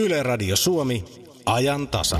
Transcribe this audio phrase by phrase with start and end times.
[0.00, 1.04] Yle Radio Suomi,
[1.46, 2.18] ajan tasa.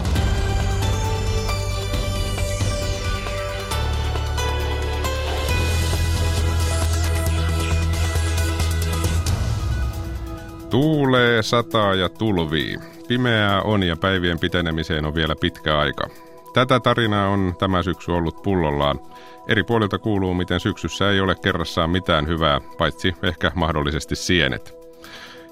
[10.71, 12.79] Tuulee, sataa ja tulvii.
[13.09, 16.09] Pimeää on ja päivien pitenemiseen on vielä pitkä aika.
[16.55, 19.01] Tätä tarinaa on tämä syksy ollut pullollaan.
[19.49, 24.76] Eri puolilta kuuluu, miten syksyssä ei ole kerrassaan mitään hyvää, paitsi ehkä mahdollisesti sienet.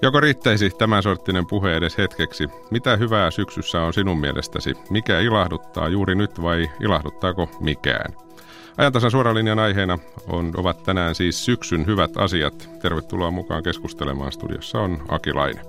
[0.05, 2.49] Joko riittäisi tämän sorttinen puhe edes hetkeksi?
[2.71, 4.75] Mitä hyvää syksyssä on sinun mielestäsi?
[4.91, 8.15] Mikä ilahduttaa juuri nyt vai ilahduttaako mikään?
[8.77, 12.71] Ajantasan suoralinjan aiheena on, ovat tänään siis syksyn hyvät asiat.
[12.83, 14.33] Tervetuloa mukaan keskustelemaan.
[14.33, 15.65] Studiossa on Akilainen.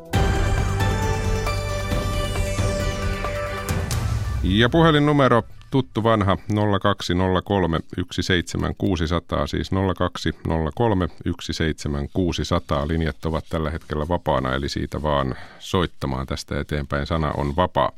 [4.43, 5.43] Ja puhelinnumero
[5.75, 6.37] tuttu vanha
[6.81, 7.79] 0203
[8.11, 11.07] 17600, siis 0203
[11.41, 12.87] 17600.
[12.87, 17.07] Linjat ovat tällä hetkellä vapaana, eli siitä vaan soittamaan tästä eteenpäin.
[17.07, 17.91] Sana on vapaa.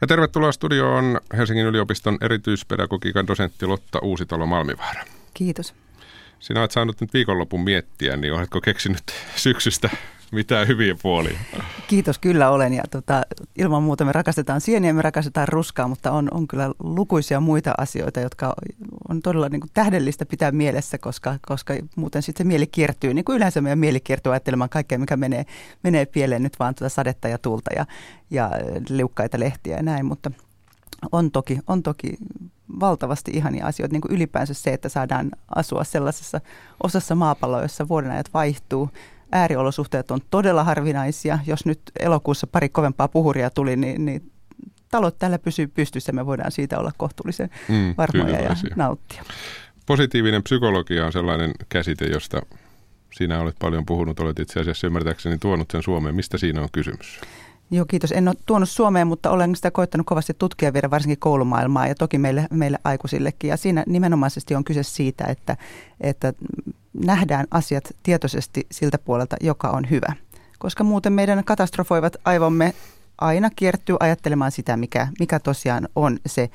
[0.00, 5.04] Ja tervetuloa studioon Helsingin yliopiston erityispedagogiikan dosentti Lotta Uusitalo Malmivaara.
[5.34, 5.74] Kiitos.
[6.38, 9.02] Sinä olet saanut nyt viikonlopun miettiä, niin oletko keksinyt
[9.36, 9.90] syksystä
[10.32, 11.38] mitään hyviä puolia.
[11.86, 12.74] Kiitos, kyllä olen.
[12.74, 13.22] Ja tota,
[13.58, 18.20] ilman muuta me rakastetaan sieniä, me rakastetaan ruskaa, mutta on, on kyllä lukuisia muita asioita,
[18.20, 18.54] jotka
[19.08, 23.14] on todella niin kuin tähdellistä pitää mielessä, koska, koska muuten sitten se mieli kiertyy.
[23.14, 25.46] Niin kuin yleensä meidän mieli kiertyy ajattelemaan kaikkea, mikä menee,
[25.82, 27.86] menee pieleen nyt vaan tuota sadetta ja tulta ja,
[28.30, 28.50] ja
[28.88, 30.30] liukkaita lehtiä ja näin, mutta
[31.12, 32.16] on toki, on toki
[32.80, 36.40] valtavasti ihania asioita, niin kuin ylipäänsä se, että saadaan asua sellaisessa
[36.82, 38.90] osassa maapalloa, jossa vuodenajat vaihtuu,
[39.32, 41.38] ääriolosuhteet on todella harvinaisia.
[41.46, 44.32] Jos nyt elokuussa pari kovempaa puhuria tuli, niin, niin
[44.90, 46.12] talot täällä pysyy pystyssä.
[46.12, 49.22] Me voidaan siitä olla kohtuullisen mm, varmoja ja nauttia.
[49.86, 52.42] Positiivinen psykologia on sellainen käsite, josta
[53.14, 54.20] sinä olet paljon puhunut.
[54.20, 56.14] Olet itse asiassa ymmärtääkseni tuonut sen Suomeen.
[56.14, 57.20] Mistä siinä on kysymys?
[57.70, 58.12] Joo, kiitos.
[58.12, 62.18] En ole tuonut Suomeen, mutta olen sitä koittanut kovasti tutkia vielä varsinkin koulumaailmaa ja toki
[62.18, 63.50] meille, meille aikuisillekin.
[63.50, 65.56] Ja siinä nimenomaisesti on kyse siitä, että,
[66.00, 66.32] että
[66.92, 70.12] nähdään asiat tietoisesti siltä puolelta, joka on hyvä.
[70.58, 72.74] Koska muuten meidän katastrofoivat aivomme
[73.18, 76.50] aina kiertyy ajattelemaan sitä, mikä, mikä tosiaan on se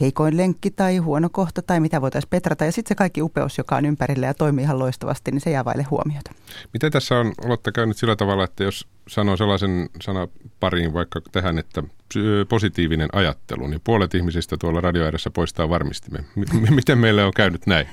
[0.00, 2.64] heikoin lenkki tai huono kohta tai mitä voitaisiin petrata.
[2.64, 5.64] Ja sitten se kaikki upeus, joka on ympärillä ja toimii ihan loistavasti, niin se jää
[5.64, 6.32] vaille huomiota.
[6.72, 11.82] Miten tässä on, olette käynyt sillä tavalla, että jos sanoo sellaisen sanapariin vaikka tähän, että
[12.48, 16.24] positiivinen ajattelu, niin puolet ihmisistä tuolla radioääressä poistaa varmistimme.
[16.70, 17.86] Miten meille on käynyt näin?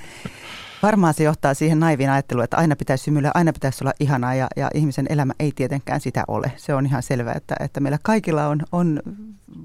[0.82, 4.48] Varmaan se johtaa siihen naivin ajatteluun, että aina pitäisi symyllä, aina pitäisi olla ihanaa ja,
[4.56, 6.52] ja ihmisen elämä ei tietenkään sitä ole.
[6.56, 9.02] Se on ihan selvää, että, että meillä kaikilla on, on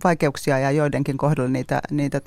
[0.04, 2.22] vaikeuksia ja joidenkin kohdalla niitä, niitä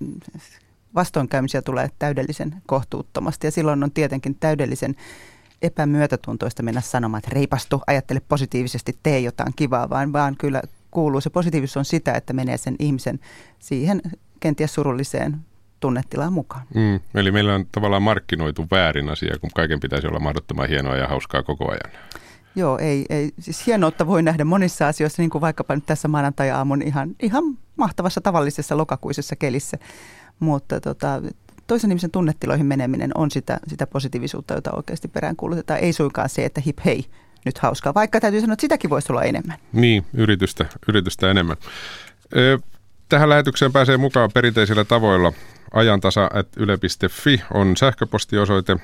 [0.94, 4.96] vastoinkäymisiä tulee täydellisen kohtuuttomasti ja silloin on tietenkin täydellisen
[5.62, 11.20] epämyötätuntoista mennä sanomaan, että reipastu, ajattele positiivisesti, tee jotain kivaa, vaan, vaan kyllä kuuluu.
[11.20, 13.20] Se positiivisuus on sitä, että menee sen ihmisen
[13.58, 14.02] siihen
[14.41, 15.36] kenties surulliseen
[15.81, 16.62] tunnetilaan mukaan.
[16.75, 21.09] Mm, eli meillä on tavallaan markkinoitu väärin asia, kun kaiken pitäisi olla mahdottoman hienoa ja
[21.09, 22.06] hauskaa koko ajan.
[22.56, 23.31] Joo, ei, ei.
[23.38, 27.44] Siis hienoutta voi nähdä monissa asioissa, niin kuin vaikkapa nyt tässä maanantai-aamun ihan, ihan
[27.76, 29.78] mahtavassa tavallisessa lokakuisessa kelissä.
[30.41, 31.22] Mutta tota,
[31.66, 35.81] toisen ihmisen tunnetiloihin meneminen on sitä, sitä positiivisuutta, jota oikeasti peräänkuulutetaan.
[35.81, 37.04] Ei suinkaan se, että hip hei,
[37.44, 37.94] nyt hauskaa.
[37.94, 39.58] Vaikka täytyy sanoa, että sitäkin voisi olla enemmän.
[39.72, 41.56] Niin, yritystä, yritystä enemmän.
[43.08, 45.32] Tähän lähetykseen pääsee mukaan perinteisillä tavoilla.
[45.76, 48.76] Ajantasa.yle.fi on sähköpostiosoite.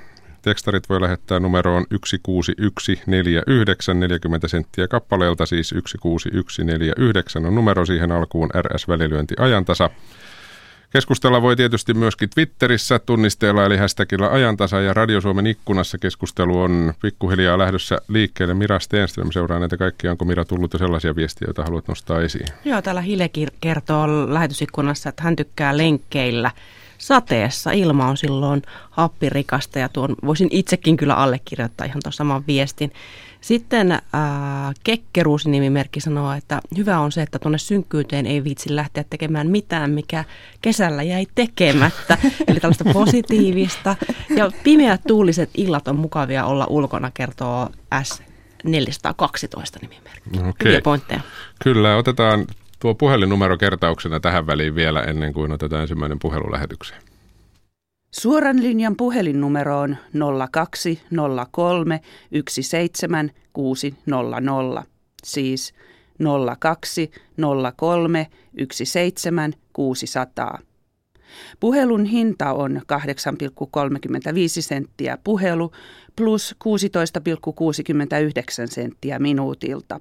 [0.42, 9.34] Tekstarit voi lähettää numeroon 16149 40 senttiä kappaleelta, siis 16149 on numero siihen alkuun RS-välilyönti
[9.38, 9.91] ajantasa.
[10.91, 16.94] Keskustella voi tietysti myöskin Twitterissä tunnisteella eli hashtagilla ajantasa ja Radio Suomen ikkunassa keskustelu on
[17.03, 18.54] pikkuhiljaa lähdössä liikkeelle.
[18.54, 20.10] Mira Stenström seuraa näitä kaikkia.
[20.10, 22.47] Onko Mira tullut jo sellaisia viestiä, joita haluat nostaa esiin?
[22.64, 23.30] Joo, täällä Hile
[23.60, 26.50] kertoo lähetysikkunassa, että hän tykkää lenkkeillä
[27.02, 27.70] sateessa.
[27.70, 32.92] Ilma on silloin happirikasta ja tuon voisin itsekin kyllä allekirjoittaa ihan tuon saman viestin.
[33.40, 34.00] Sitten äh,
[34.84, 39.91] Kekkeruusi nimimerkki sanoo, että hyvä on se, että tuonne synkkyyteen ei viitsi lähteä tekemään mitään,
[39.91, 40.24] mikä
[40.60, 42.18] kesällä jäi tekemättä.
[42.48, 43.97] Eli tällaista positiivista.
[44.36, 47.68] Ja pimeät tuuliset illat on mukavia olla ulkona, kertoo
[48.03, 48.22] S.
[48.65, 50.38] 412 nimimerkki.
[50.38, 50.53] Okay.
[50.65, 51.21] Hyviä pointteja.
[51.62, 52.47] Kyllä, otetaan
[52.82, 57.02] tuo puhelinnumero kertauksena tähän väliin vielä ennen kuin otetaan ensimmäinen puhelu lähetykseen.
[58.10, 59.96] Suoran linjan puhelinnumero on
[60.50, 62.00] 0203
[62.48, 64.84] 17600,
[65.24, 65.74] siis
[66.58, 68.26] 0203
[68.72, 70.58] 17600.
[71.60, 72.98] Puhelun hinta on 8,35
[74.60, 75.72] senttiä puhelu
[76.16, 76.70] plus 16,69
[78.66, 80.00] senttiä minuutilta.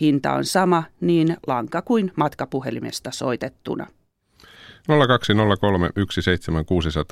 [0.00, 3.86] Hinta on sama niin lanka kuin matkapuhelimesta soitettuna.
[4.88, 4.92] 020317600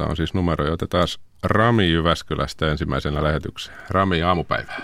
[0.08, 1.06] on siis numero, ja otetaan
[1.44, 3.78] Rami Jyväskylästä ensimmäisenä lähetykseen.
[3.90, 4.80] Rami, aamupäivää.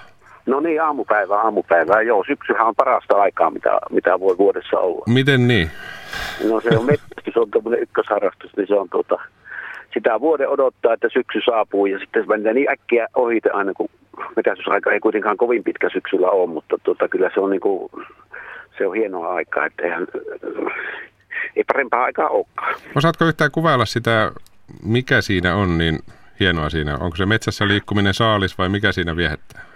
[0.47, 2.03] No niin, aamupäivää, aamupäivää.
[2.03, 5.05] Joo, syksyhän on parasta aikaa, mitä, mitä voi vuodessa olla.
[5.07, 5.71] Miten niin?
[6.49, 9.19] No se on metsästys, on tuommoinen ykkösharrastus, niin se on tuota,
[9.95, 13.89] sitä vuoden odottaa, että syksy saapuu ja sitten se menee niin äkkiä ohite aina, kun
[14.37, 17.91] metsästysaika ei kuitenkaan kovin pitkä syksyllä ole, mutta tuota, kyllä se on, niin kuin,
[18.79, 20.07] se on hienoa aikaa, että eihän,
[21.57, 22.75] ei parempaa aikaa olekaan.
[22.97, 24.33] Osaatko yhtään kuvailla sitä,
[24.85, 25.99] mikä siinä on niin
[26.41, 26.99] hienoa siinä?
[26.99, 29.74] Onko se metsässä liikkuminen saalis vai mikä siinä viehättää?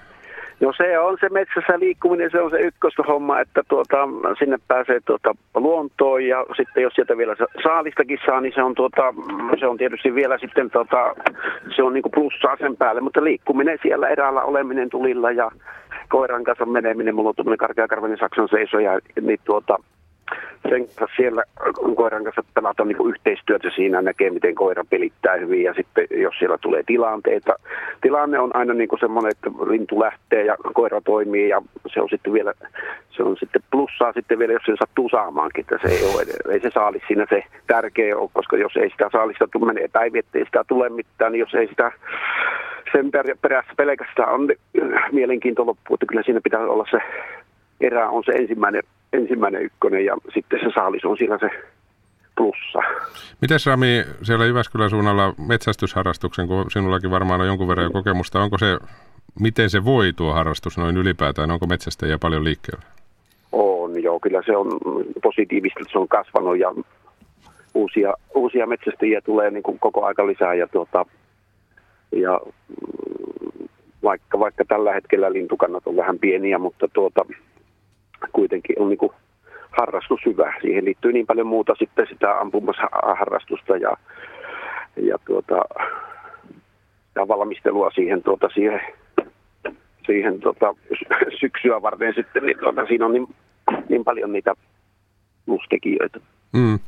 [0.61, 4.09] No se on se metsässä liikkuminen, se on se ykköshomma, että tuota,
[4.39, 9.15] sinne pääsee tuota, luontoon ja sitten jos sieltä vielä saalistakin saa, niin se on, tuota,
[9.61, 11.15] se on tietysti vielä sitten tuota,
[11.77, 15.51] se on niinku plussaa sen päälle, mutta liikkuminen siellä eräällä oleminen tulilla ja
[16.09, 19.79] koiran kanssa meneminen, mulla on tuommoinen karkeakarvainen saksan seisoja, niin tuota,
[20.69, 21.43] sen kanssa siellä
[21.97, 26.59] koiran kanssa pelata niin yhteistyötä siinä, näkee miten koira pelittää hyvin ja sitten jos siellä
[26.59, 27.55] tulee tilanteita.
[28.01, 32.09] Tilanne on aina niin kuin semmoinen, että lintu lähtee ja koira toimii ja se on
[32.09, 32.53] sitten vielä,
[33.11, 36.23] se on sitten plussaa sitten vielä, jos se sattuu saamaankin, että se ei, ole,
[36.53, 40.19] ei se saali siinä se tärkeä ole, koska jos ei sitä saalista tule, menee päivi,
[40.19, 41.93] ettei sitä tule mitään, niin jos ei sitä
[42.93, 43.11] sen
[43.43, 44.49] perässä pelkästään on
[45.13, 46.99] mielenkiinto loppu, että kyllä siinä pitää olla se
[47.81, 48.83] erä on se ensimmäinen,
[49.13, 51.51] ensimmäinen ykkönen ja sitten se saalis on siellä se
[52.37, 52.79] plussa.
[53.41, 58.59] Miten Rami siellä Jyväskylän suunnalla metsästysharrastuksen, kun sinullakin varmaan on jonkun verran jo kokemusta, onko
[58.59, 58.79] se,
[59.41, 62.85] miten se voi tuo harrastus noin ylipäätään, onko metsästäjiä paljon liikkeellä?
[63.53, 64.67] On joo, kyllä se on
[65.23, 66.75] positiivista, että se on kasvanut ja
[67.75, 71.07] uusia, uusia metsästäjiä tulee niin kuin koko aika lisää ja, tuota,
[72.13, 72.41] ja
[74.03, 77.27] vaikka, vaikka tällä hetkellä lintukannat on vähän pieniä, mutta tuota,
[78.33, 79.13] kuitenkin on niin kuin
[79.71, 80.53] harrastus hyvä.
[80.61, 83.97] Siihen liittyy niin paljon muuta sitten sitä ampumasharrastusta ja,
[84.97, 85.63] ja tuota,
[87.15, 88.81] ja valmistelua siihen, tuota, siihen,
[90.07, 90.75] siihen tuota,
[91.41, 93.27] syksyä varten sitten, niin tuota, siinä on niin,
[93.89, 94.55] niin paljon niitä
[95.47, 96.21] plustekijöitä.
[96.53, 96.79] Mm,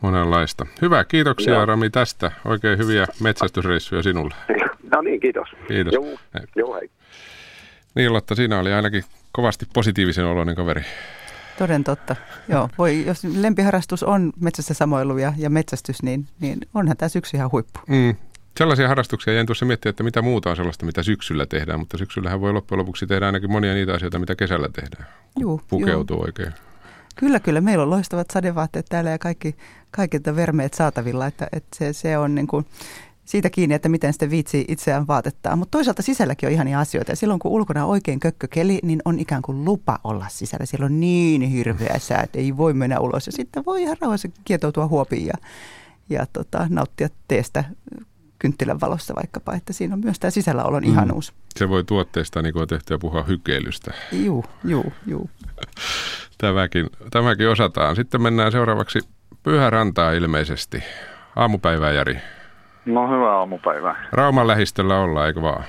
[0.00, 0.66] monenlaista.
[0.82, 1.66] Hyvä, kiitoksia Joo.
[1.66, 2.30] Rami tästä.
[2.44, 4.34] Oikein hyviä metsästysreissuja sinulle.
[4.94, 5.48] No niin, kiitos.
[5.68, 5.94] Kiitos.
[5.94, 6.04] Joo,
[6.56, 6.90] Joo hei.
[7.94, 9.02] Niin Lotta, siinä oli ainakin
[9.34, 10.84] kovasti positiivisen oloinen kaveri.
[11.58, 12.16] Toden totta.
[12.48, 17.36] Joo, voi, jos lempiharrastus on metsässä samoilu ja, ja metsästys, niin, niin onhan tämä syksy
[17.36, 17.80] ihan huippu.
[17.88, 18.16] Mm.
[18.58, 22.40] Sellaisia harrastuksia jäin tuossa miettiä, että mitä muuta on sellaista, mitä syksyllä tehdään, mutta syksyllähän
[22.40, 25.06] voi loppujen lopuksi tehdä ainakin monia niitä asioita, mitä kesällä tehdään.
[25.40, 26.24] Juu, Pukeutuu juu.
[26.24, 26.52] oikein.
[27.16, 27.60] Kyllä, kyllä.
[27.60, 29.56] Meillä on loistavat sadevaatteet täällä ja kaikki,
[29.90, 32.66] kaikki vermeet saatavilla, että, että se, se on niin kuin,
[33.24, 35.56] siitä kiinni, että miten sitten viitsii itseään vaatettaa.
[35.56, 37.12] Mutta toisaalta sisälläkin on ihania asioita.
[37.12, 40.66] Ja silloin kun ulkona on oikein kökkökeli, niin on ikään kuin lupa olla sisällä.
[40.66, 43.26] Siellä on niin hirveä sää, että ei voi mennä ulos.
[43.26, 45.34] Ja sitten voi ihan rauhassa kietoutua huopiin ja,
[46.08, 47.64] ja tota, nauttia teestä
[48.38, 49.54] kynttilän valossa vaikkapa.
[49.54, 50.90] Että siinä on myös tämä sisälläolon mm.
[50.90, 51.32] ihanuus.
[51.58, 53.92] Se voi tuotteesta niin kuin tehtyä puhua hykeilystä.
[54.12, 55.30] Juu, juu, juu.
[56.38, 57.96] tämäkin, tämäkin osataan.
[57.96, 58.98] Sitten mennään seuraavaksi
[59.42, 60.82] Pyhärantaa ilmeisesti.
[61.36, 62.18] Aamupäivää, Jari.
[62.86, 64.06] No hyvää aamupäivää.
[64.12, 65.64] Rauman lähistöllä ollaan, eikö vaan?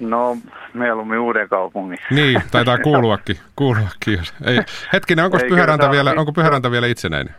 [0.00, 0.36] No
[0.74, 1.98] mieluummin uuden kaupungin.
[2.10, 3.36] Niin, taitaa kuuluakin.
[3.56, 4.18] kuuluakin.
[4.44, 4.58] Ei,
[4.92, 7.34] hetkinen, onko Pyhäranta, vielä, onko Pyhäranta vielä itsenäinen?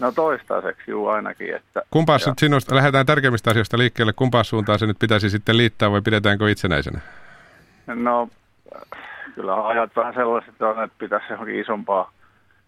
[0.00, 1.54] No toistaiseksi juu ainakin.
[1.54, 5.90] Että, Kumpaa nyt sinusta, lähdetään tärkeimmistä asioista liikkeelle, kumpaa suuntaan se nyt pitäisi sitten liittää
[5.90, 7.00] vai pidetäänkö itsenäisenä?
[7.86, 8.28] No
[9.34, 12.10] kyllä ajat vähän sellaiset on, että pitäisi johonkin isompaa,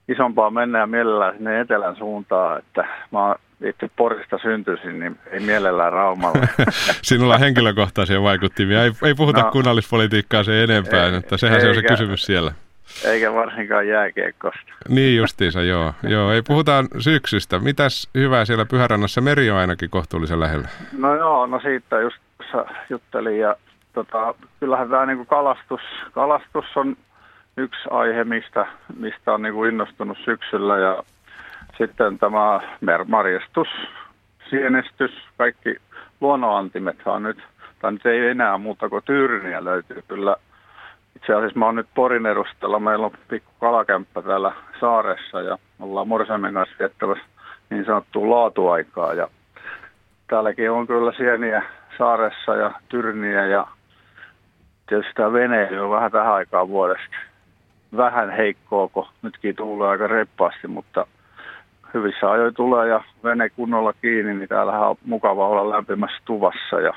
[0.08, 3.34] isompaa mennä ja mielellään sinne etelän suuntaan, että mä
[3.64, 6.46] itse Porista syntyisin, niin ei mielellään Raumalla.
[7.02, 8.84] Sinulla on henkilökohtaisia vaikuttimia.
[8.84, 12.22] Ei, ei puhuta no, kunnallispolitiikkaa se enempää, ei, että sehän eikä, se on se kysymys
[12.22, 12.52] siellä.
[13.04, 14.72] Eikä varsinkaan jääkiekkosta.
[14.88, 15.92] Niin justiinsa, joo.
[16.02, 16.32] joo.
[16.32, 17.58] Ei puhutaan syksystä.
[17.58, 19.20] Mitäs hyvää siellä Pyhärannassa?
[19.20, 20.68] Meri on ainakin kohtuullisen lähellä.
[20.98, 22.16] No joo, no siitä just
[22.90, 23.56] juttelin ja
[23.92, 25.80] tota, kyllähän tämä niinku kalastus,
[26.12, 26.96] kalastus on
[27.58, 28.66] yksi aihe, mistä,
[28.98, 31.02] mistä on niinku innostunut syksyllä ja
[31.78, 32.60] sitten tämä
[33.06, 33.68] marjastus,
[34.50, 35.76] sienestys, kaikki
[36.20, 37.38] luonnonantimethan nyt,
[37.78, 40.36] tai nyt ei enää muuta kuin tyyryniä löytyy kyllä.
[41.16, 46.08] Itse asiassa mä oon nyt Porin edustalla, meillä on pikku kalakämppä täällä saaressa ja ollaan
[46.08, 47.24] Morsamen kanssa viettävässä
[47.70, 49.14] niin sanottua laatuaikaa.
[49.14, 49.28] Ja
[50.26, 51.62] täälläkin on kyllä sieniä
[51.98, 53.66] saaressa ja tyrniä ja
[54.88, 57.27] tietysti tämä veneily on vähän tähän aikaan vuodesta
[57.97, 61.07] vähän heikkoa, kun nytkin tulee aika reppaasti, mutta
[61.95, 66.92] hyvissä ajoin tulee ja vene kunnolla kiinni, niin täällä on mukava olla lämpimässä tuvassa ja,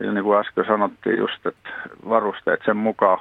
[0.00, 1.70] ja niin kuin äsken sanottiin just, että
[2.08, 3.18] varusteet sen mukaan,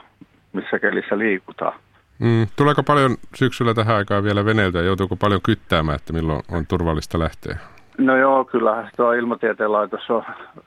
[0.54, 1.80] missä kelissä liikutaan.
[2.20, 2.48] Mm.
[2.56, 7.20] Tuleeko paljon syksyllä tähän aikaan vielä veneiltä ja joutuuko paljon kyttäämään, että milloin on turvallista
[7.20, 7.58] lähteä?
[7.98, 10.24] No joo, kyllähän tuo ilmatieteen laitos on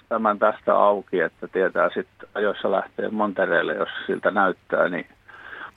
[0.09, 4.89] tämän tästä auki, että tietää sitten ajoissa lähtee Montereelle, jos siltä näyttää.
[4.89, 5.07] Niin.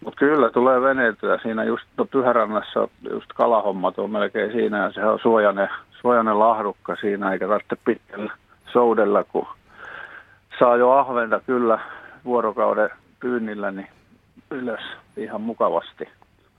[0.05, 1.39] Mutta kyllä tulee veneiltyä.
[1.41, 5.69] Siinä just no Pyhärannassa just kalahommat on melkein siinä ja se on suojainen,
[6.01, 8.33] suojainen lahdukka siinä, eikä tarvitse pitkällä
[8.73, 9.47] soudella, kun
[10.59, 11.79] saa jo ahventa kyllä
[12.25, 12.89] vuorokauden
[13.19, 13.87] pyynnillä niin
[14.51, 14.81] ylös
[15.17, 16.09] ihan mukavasti.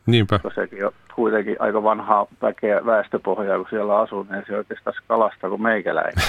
[0.07, 0.39] Niinpä.
[0.39, 5.49] Koska sekin on kuitenkin aika vanhaa väkeä, väestöpohjaa, kun siellä asuu, niin se oikeastaan kalasta
[5.49, 6.25] kuin meikäläinen.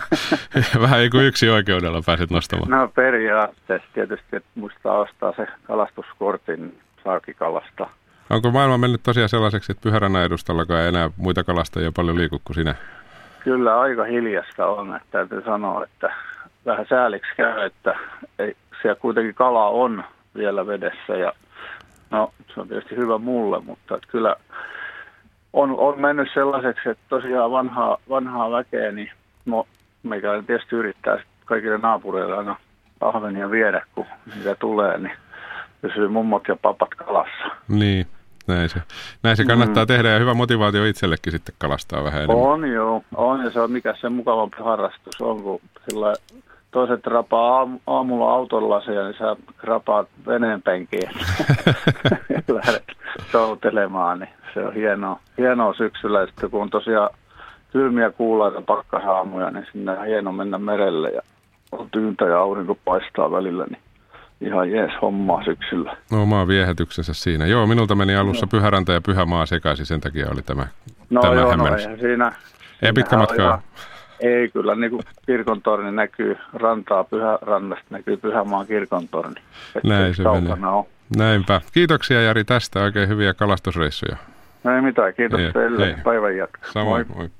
[0.80, 2.70] Vähän ei kuin yksi oikeudella pääset nostamaan.
[2.70, 7.92] No periaatteessa tietysti, että muistaa ostaa se kalastuskortin, niin saakin kalastaa.
[8.30, 12.54] Onko maailma mennyt tosiaan sellaiseksi, että Pyhärannan edustallakaan ei enää muita kalastajia paljon liiku kuin
[12.54, 12.74] sinä?
[13.44, 16.14] Kyllä aika hiljasta on, että täytyy sanoa, että
[16.66, 17.98] vähän sääliksi käy, että
[18.38, 20.04] ei, siellä kuitenkin kala on
[20.36, 21.32] vielä vedessä ja
[22.10, 24.36] no se on tietysti hyvä mulle, mutta että kyllä
[25.52, 29.10] on, on mennyt sellaiseksi, että tosiaan vanhaa, vanhaa väkeä, niin
[29.46, 29.66] no,
[30.02, 32.56] meikä tietysti yrittää kaikille naapureille aina
[33.00, 35.16] ahvenia viedä, kun niitä tulee, niin
[35.80, 37.44] pysyy mummot ja papat kalassa.
[37.68, 38.06] Niin,
[38.46, 38.82] näin se,
[39.22, 39.88] näin se kannattaa mm.
[39.88, 42.46] tehdä ja hyvä motivaatio itsellekin sitten kalastaa vähän enemmän.
[42.46, 46.14] On joo, on ja se on mikä se mukavampi harrastus on, kun sillä
[46.70, 51.10] toiset rapaa aam, aamulla autolla ja niin sä rapaat veneen penkiin
[52.34, 52.84] ja lähdet
[53.32, 56.26] soutelemaan, niin se on hienoa, hienoa syksyllä.
[56.26, 57.10] Sitten kun on tosiaan
[57.72, 61.22] kylmiä kuulaita pakkasaamuja, niin sinne on hieno mennä merelle ja
[61.72, 63.82] on tyyntä ja aurinko paistaa välillä, niin
[64.40, 65.96] ihan jees hommaa syksyllä.
[66.12, 67.46] No omaa viehätyksensä siinä.
[67.46, 68.50] Joo, minulta meni alussa no.
[68.50, 70.66] Pyhäranta ja Pyhämaa sekaisin, sen takia oli tämä,
[71.10, 71.64] no tämä joo, no
[72.00, 72.32] siinä.
[72.82, 73.62] Ei pitkä matkaa.
[74.20, 79.40] Ei kyllä, niin kuin kirkontorni näkyy rantaa Pyhärannasta, näkyy Pyhämaan kirkontorni.
[79.84, 80.66] Näin se menee.
[80.66, 80.84] On.
[81.16, 81.60] Näinpä.
[81.72, 84.16] Kiitoksia Jari tästä, oikein hyviä kalastusreissuja.
[84.64, 85.86] No ei mitään, kiitos ei, teille.
[85.86, 85.94] Hei.
[86.04, 86.72] Päivän jatkoa.
[86.72, 87.16] Samoin, moi.
[87.16, 87.30] moi.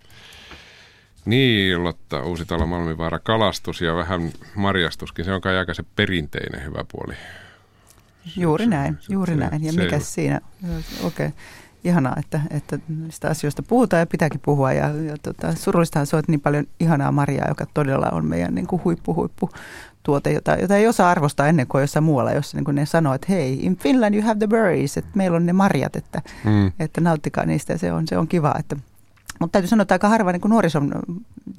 [1.25, 4.21] Niin, Lotta, Uusitalo Malmivaara, kalastus ja vähän
[4.55, 7.15] marjastuskin, se on kai aika se perinteinen hyvä puoli.
[8.37, 9.65] Juuri näin, juuri se, näin.
[9.65, 10.41] Ja mikä siinä,
[11.05, 11.27] okei.
[11.27, 11.31] Okay
[11.85, 14.73] ihanaa, että, että niistä asioista puhutaan ja pitääkin puhua.
[14.73, 18.55] Ja, ja tota, surullistahan se on, että niin paljon ihanaa marjaa, joka todella on meidän
[18.55, 19.51] niin kuin huippu, huippu
[20.03, 23.15] tuote, jota, jota ei osaa arvostaa ennen kuin jossain muualla, jossa niin kuin ne sanoo,
[23.15, 26.73] että hei, in Finland you have the berries, että meillä on ne marjat, että, mm.
[26.79, 28.55] että nauttikaa niistä ja se on, se on kiva.
[28.59, 28.77] Että,
[29.41, 30.93] mutta täytyy sanoa, että aika harva niin kuin nuorison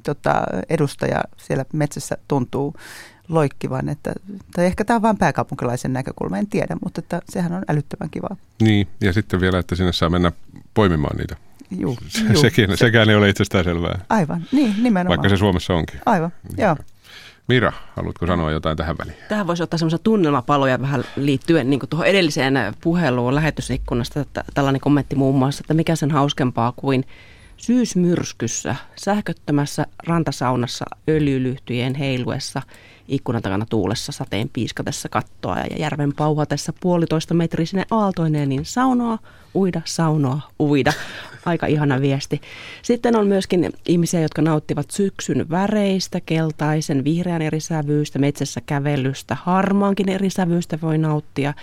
[0.04, 2.76] tota, edustaja siellä metsässä tuntuu
[3.32, 3.90] loikkivan.
[3.90, 4.14] Että,
[4.56, 8.36] tai ehkä tämä on vain pääkaupunkilaisen näkökulma, en tiedä, mutta että sehän on älyttömän kivaa.
[8.62, 10.32] Niin, ja sitten vielä, että sinne saa mennä
[10.74, 11.36] poimimaan niitä.
[11.80, 12.42] Juu, se, juu.
[12.42, 14.00] Sekin, se, sekään ei ole itsestään selvää.
[14.10, 15.08] Aivan, niin nimenomaan.
[15.08, 16.00] Vaikka se Suomessa onkin.
[16.06, 16.76] Aivan, joo.
[17.48, 19.18] Mira, haluatko sanoa jotain tähän väliin?
[19.30, 24.26] Tähän voisi ottaa semmoisia tunnelmapaloja vähän liittyen niin tuohon edelliseen puheluun lähetysikkunasta.
[24.54, 27.06] Tällainen kommentti muun muassa, että mikä sen hauskempaa kuin
[27.58, 32.62] syysmyrskyssä, sähköttömässä rantasaunassa öljylyhtyjen heiluessa–
[33.12, 39.18] ikkunan takana tuulessa sateen piiskatessa kattoa ja järven pauhatessa puolitoista metrisine aaltoineen, niin saunoa,
[39.56, 40.94] uida, saunoa, uida.
[41.46, 42.42] Aika ihana viesti.
[42.82, 50.10] Sitten on myöskin ihmisiä, jotka nauttivat syksyn väreistä, keltaisen, vihreän eri sävyystä, metsässä kävelystä, harmaankin
[50.10, 51.54] eri sävyystä voi nauttia.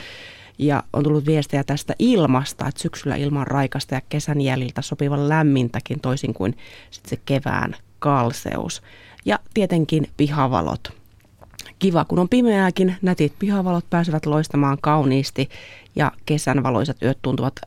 [0.58, 6.00] Ja on tullut viestejä tästä ilmasta, että syksyllä ilman raikasta ja kesän jäljiltä sopivan lämmintäkin
[6.00, 6.56] toisin kuin
[6.90, 8.82] sitten se kevään kalseus.
[9.24, 10.97] Ja tietenkin pihavalot
[11.78, 15.48] kiva, kun on pimeääkin, nätit pihavalot pääsevät loistamaan kauniisti
[15.96, 17.60] ja kesän valoisat yöt tuntuvat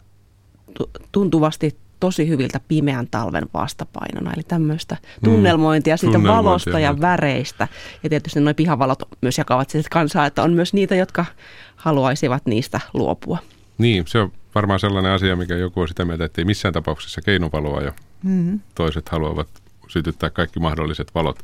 [1.11, 4.33] tuntuvasti tosi hyviltä pimeän talven vastapainona.
[4.33, 5.29] Eli tämmöistä mm.
[5.29, 7.67] tunnelmointia siitä tunnelmointia, valosta ja väreistä.
[8.03, 11.25] Ja tietysti nuo pihavalot myös jakavat sitten kansaa, että on myös niitä, jotka
[11.75, 13.37] haluaisivat niistä luopua.
[13.77, 17.21] Niin, se on varmaan sellainen asia, mikä joku on sitä mieltä, että ei missään tapauksessa
[17.21, 18.59] keinovaloa ja mm-hmm.
[18.75, 19.47] toiset haluavat
[19.87, 21.39] sytyttää kaikki mahdolliset valot.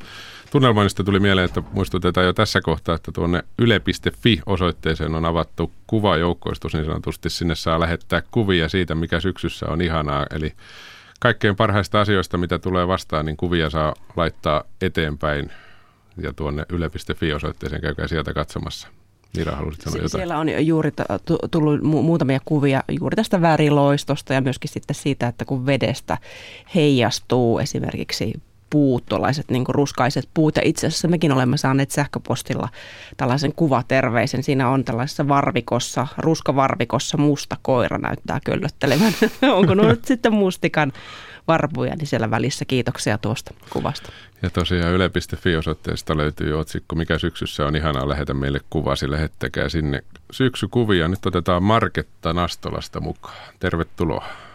[0.51, 6.85] Tunnelmoinnista tuli mieleen, että muistutetaan jo tässä kohtaa, että tuonne yle.fi-osoitteeseen on avattu kuvajoukkoistus niin
[6.85, 7.29] sanotusti.
[7.29, 10.25] Sinne saa lähettää kuvia siitä, mikä syksyssä on ihanaa.
[10.31, 10.53] Eli
[11.19, 15.51] kaikkein parhaista asioista, mitä tulee vastaan, niin kuvia saa laittaa eteenpäin
[16.21, 18.87] ja tuonne yle.fi-osoitteeseen käykää sieltä katsomassa.
[19.37, 20.09] Mira, haluaisit sanoa jotain?
[20.09, 20.91] Siellä on juuri
[21.51, 26.17] tullut muutamia kuvia juuri tästä väriloistosta ja myöskin sitten siitä, että kun vedestä
[26.75, 28.33] heijastuu esimerkiksi
[28.69, 30.55] puut, tuollaiset niin ruskaiset puut.
[30.55, 32.69] Ja itse asiassa mekin olemme saaneet sähköpostilla
[33.17, 34.43] tällaisen kuvaterveisen.
[34.43, 39.13] Siinä on tällaisessa varvikossa, ruskavarvikossa musta koira näyttää köllöttelevän.
[39.57, 40.93] Onko nyt sitten mustikan
[41.47, 44.11] varpuja, niin siellä välissä kiitoksia tuosta kuvasta.
[44.41, 51.07] Ja tosiaan yle.fi-osoitteesta löytyy otsikko Mikä syksyssä on ihanaa, lähetä meille kuvasi, lähettäkää sinne syksykuvia.
[51.07, 53.53] Nyt otetaan Marketta Nastolasta mukaan.
[53.59, 54.46] Tervetuloa.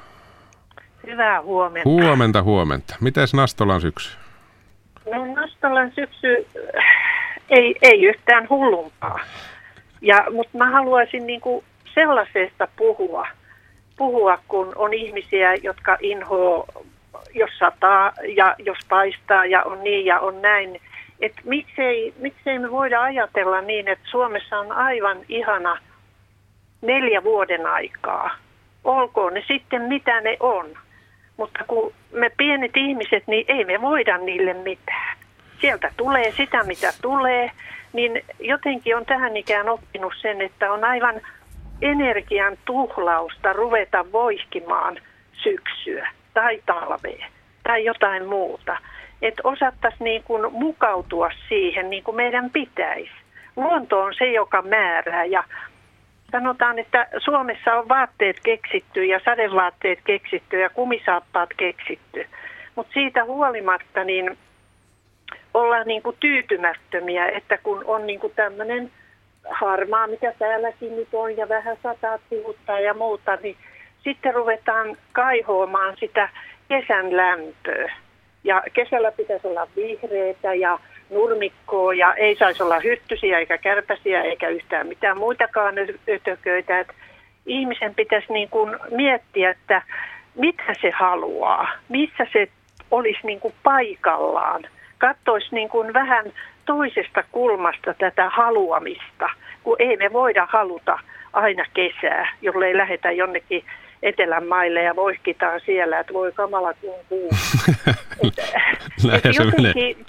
[1.07, 1.89] Hyvää huomenta.
[1.89, 2.97] Huomenta, huomenta.
[3.01, 4.19] Mites Nastolan syksy?
[5.13, 6.47] No Nastolan syksy
[7.51, 9.21] ei, ei yhtään hullumpaa.
[10.01, 13.27] Ja, mutta mä haluaisin niin kuin sellaisesta puhua,
[13.97, 16.67] puhua, kun on ihmisiä, jotka inhoa,
[17.35, 20.81] jos sataa ja jos paistaa ja on niin ja on näin.
[21.21, 25.79] Että miksei, miksei me voida ajatella niin, että Suomessa on aivan ihana
[26.81, 28.31] neljä vuoden aikaa.
[28.85, 30.67] Olkoon ne sitten mitä ne on.
[31.37, 35.17] Mutta kun me pienet ihmiset, niin ei me voida niille mitään.
[35.61, 37.51] Sieltä tulee sitä, mitä tulee,
[37.93, 41.21] niin jotenkin on tähän ikään oppinut sen, että on aivan
[41.83, 44.99] energian tuhlausta ruveta voihkimaan
[45.33, 47.27] syksyä tai talvea
[47.63, 48.77] tai jotain muuta.
[49.23, 53.13] Että osattaisiin niin kuin mukautua siihen niin kuin meidän pitäisi.
[53.57, 55.45] Luonto on se, joka määrää ja
[56.33, 62.27] sanotaan, että Suomessa on vaatteet keksitty ja sadevaatteet keksitty ja kumisaappaat keksitty.
[62.75, 64.39] Mutta siitä huolimatta niin
[65.55, 68.91] ollaan niin kuin tyytymättömiä, että kun on niin kuin tämmöinen
[69.51, 73.57] harmaa, mikä täälläkin nyt on ja vähän sataa tihuttaa ja muuta, niin
[74.05, 76.29] sitten ruvetaan kaihoamaan sitä
[76.69, 77.93] kesän lämpöä.
[78.45, 80.79] Ja kesällä pitäisi olla vihreitä ja
[81.13, 85.75] nurmikkoa ja ei saisi olla hyttysiä eikä kärpäsiä eikä yhtään mitään muitakaan
[86.09, 86.81] ötököitä.
[86.81, 86.95] Että
[87.47, 89.83] ihmisen pitäisi niin kuin miettiä, että
[90.35, 92.49] mitä se haluaa, missä se
[92.91, 94.63] olisi niin kuin paikallaan.
[94.99, 96.33] Katsoisi niin kuin vähän
[96.67, 99.29] toisesta kulmasta tätä haluamista,
[99.63, 100.99] kun ei me voida haluta
[101.33, 103.65] aina kesää, jollei lähetä jonnekin
[104.03, 107.31] etelän maille ja voihkitaan siellä, että voi kamala kuin kuu.
[109.39, 110.07] jotenkin,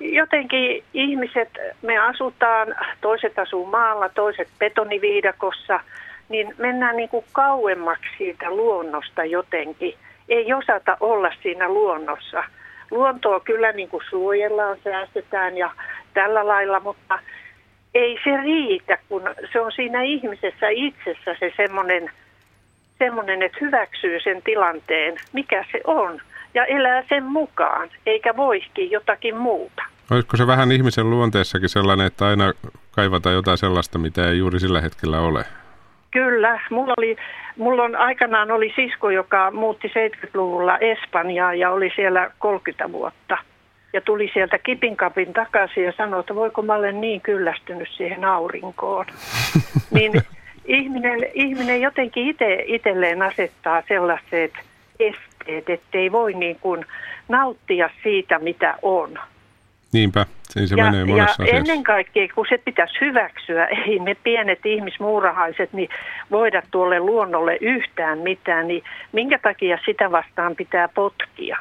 [0.00, 1.48] jotenkin ihmiset,
[1.82, 5.80] me asutaan, toiset asuu maalla, toiset betoniviidakossa,
[6.28, 9.94] niin mennään niin kuin kauemmaksi siitä luonnosta jotenkin.
[10.28, 12.44] Ei osata olla siinä luonnossa.
[12.90, 15.70] Luontoa kyllä niin kuin suojellaan, säästetään ja
[16.14, 17.18] tällä lailla, mutta
[17.94, 22.10] ei se riitä, kun se on siinä ihmisessä itsessä se semmoinen,
[22.98, 26.20] semmoinen, että hyväksyy sen tilanteen, mikä se on,
[26.54, 29.82] ja elää sen mukaan, eikä voikin jotakin muuta.
[30.10, 32.52] Olisiko se vähän ihmisen luonteessakin sellainen, että aina
[32.92, 35.44] kaivataan jotain sellaista, mitä ei juuri sillä hetkellä ole?
[36.10, 36.60] Kyllä.
[36.70, 37.16] Mulla, oli,
[37.58, 43.38] mulla on aikanaan oli sisko, joka muutti 70-luvulla Espanjaa ja oli siellä 30 vuotta.
[43.92, 49.06] Ja tuli sieltä kipinkapin takaisin ja sanoi, että voiko mä olen niin kyllästynyt siihen aurinkoon.
[49.94, 50.12] niin
[50.64, 54.52] ihminen, ihminen jotenkin itse itselleen asettaa sellaiset
[55.00, 56.84] esteet, ettei voi niin kuin
[57.28, 59.18] nauttia siitä, mitä on.
[59.92, 61.56] Niinpä, siinä se ja, menee monessa ja asiassa.
[61.56, 65.88] ennen kaikkea, kun se pitäisi hyväksyä, ei me pienet ihmismuurahaiset niin
[66.30, 71.58] voida tuolle luonnolle yhtään mitään, niin minkä takia sitä vastaan pitää potkia?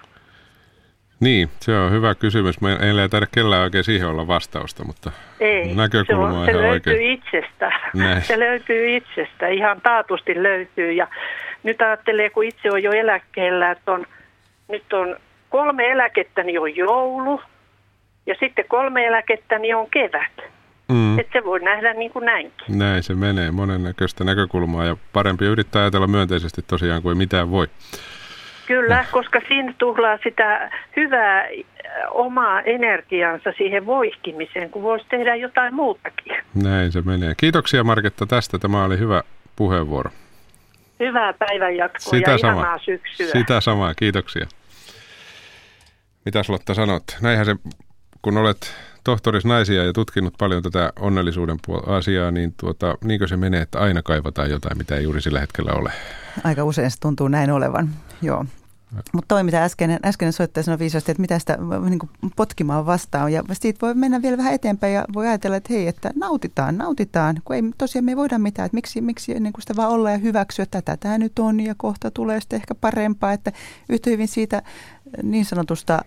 [1.19, 2.61] Niin, se on hyvä kysymys.
[2.61, 6.51] Meillä ei taida kellään oikein siihen olla vastausta, mutta ei, näkökulma se, on, on se
[6.51, 7.11] ihan löytyy oikein.
[7.11, 7.71] itsestä.
[7.93, 8.21] Näin.
[8.31, 10.91] Se löytyy itsestä, ihan taatusti löytyy.
[10.91, 11.07] Ja
[11.63, 14.05] nyt ajattelee, kun itse on jo eläkkeellä, että on,
[14.67, 15.17] nyt on
[15.49, 17.41] kolme eläkettä, niin on joulu,
[18.25, 20.53] ja sitten kolme eläkettä, niin on kevät.
[20.89, 21.19] Mm.
[21.19, 22.77] Että se voi nähdä niin kuin näinkin.
[22.79, 27.67] Näin se menee, monennäköistä näkökulmaa ja parempi yrittää ajatella myönteisesti tosiaan kuin mitään voi.
[28.67, 31.49] Kyllä, koska siinä tuhlaa sitä hyvää äh,
[32.11, 36.35] omaa energiansa siihen voihkimiseen, kun voisi tehdä jotain muutakin.
[36.63, 37.33] Näin se menee.
[37.37, 38.59] Kiitoksia Marketta tästä.
[38.59, 39.23] Tämä oli hyvä
[39.55, 40.11] puheenvuoro.
[41.07, 42.53] Hyvää päivänjatkoa Sitä ja samaa.
[42.61, 43.27] ihanaa syksyä.
[43.31, 44.47] Sitä samaa, kiitoksia.
[46.25, 47.03] Mitäs Lotta sanot?
[47.21, 47.55] Näinhän se,
[48.21, 53.37] kun olet tohtoris naisia ja tutkinut paljon tätä onnellisuuden puol- asiaa, niin tuota, niinkö se
[53.37, 55.91] menee, että aina kaivataan jotain, mitä ei juuri sillä hetkellä ole?
[56.43, 57.89] Aika usein se tuntuu näin olevan,
[58.21, 58.45] joo.
[59.13, 61.57] Mutta toi, mitä äskeinen, äskeinen soittaja sanoi viisaasti, että mitä sitä
[61.89, 63.33] niin kuin potkimaan vastaan.
[63.33, 67.41] Ja siitä voi mennä vielä vähän eteenpäin ja voi ajatella, että hei, että nautitaan, nautitaan.
[67.45, 70.11] Kun ei tosiaan me ei voida mitään, että miksi, miksi niin kuin sitä vaan olla
[70.11, 73.33] ja hyväksyä, että tätä tämä nyt on ja kohta tulee sitten ehkä parempaa.
[73.33, 73.51] Että
[73.89, 74.61] yhtä hyvin siitä
[75.23, 76.01] niin sanotusta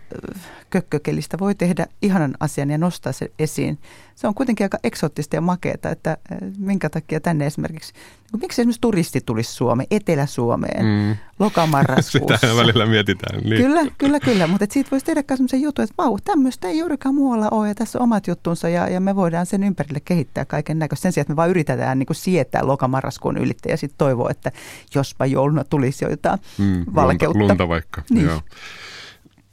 [0.70, 3.78] kökkökelistä voi tehdä ihanan asian ja nostaa se esiin
[4.16, 6.16] se on kuitenkin aika eksoottista ja makeata, että
[6.58, 7.92] minkä takia tänne esimerkiksi,
[8.32, 11.16] niin miksi esimerkiksi turisti tulisi Suomeen, Etelä-Suomeen, mm.
[11.38, 12.36] lokamarraskuussa.
[12.46, 13.40] Sitä välillä mietitään.
[13.40, 13.62] Niin.
[13.62, 17.14] Kyllä, kyllä, kyllä, mutta siitä voisi tehdä myös sellaisen jutun, että vau, tämmöistä ei juurikaan
[17.14, 20.78] muualla ole ja tässä on omat juttunsa ja, ja me voidaan sen ympärille kehittää kaiken
[20.78, 21.02] näköistä.
[21.02, 24.52] Sen sijaan, että me vaan yritetään niin kuin sietää lokamarraskuun ylittäjä ja sitten toivoa, että
[24.94, 27.38] jospa jouluna tulisi jo jotain mm, valkeutta.
[27.38, 28.26] Lunta, lunta vaikka, niin.
[28.26, 28.40] joo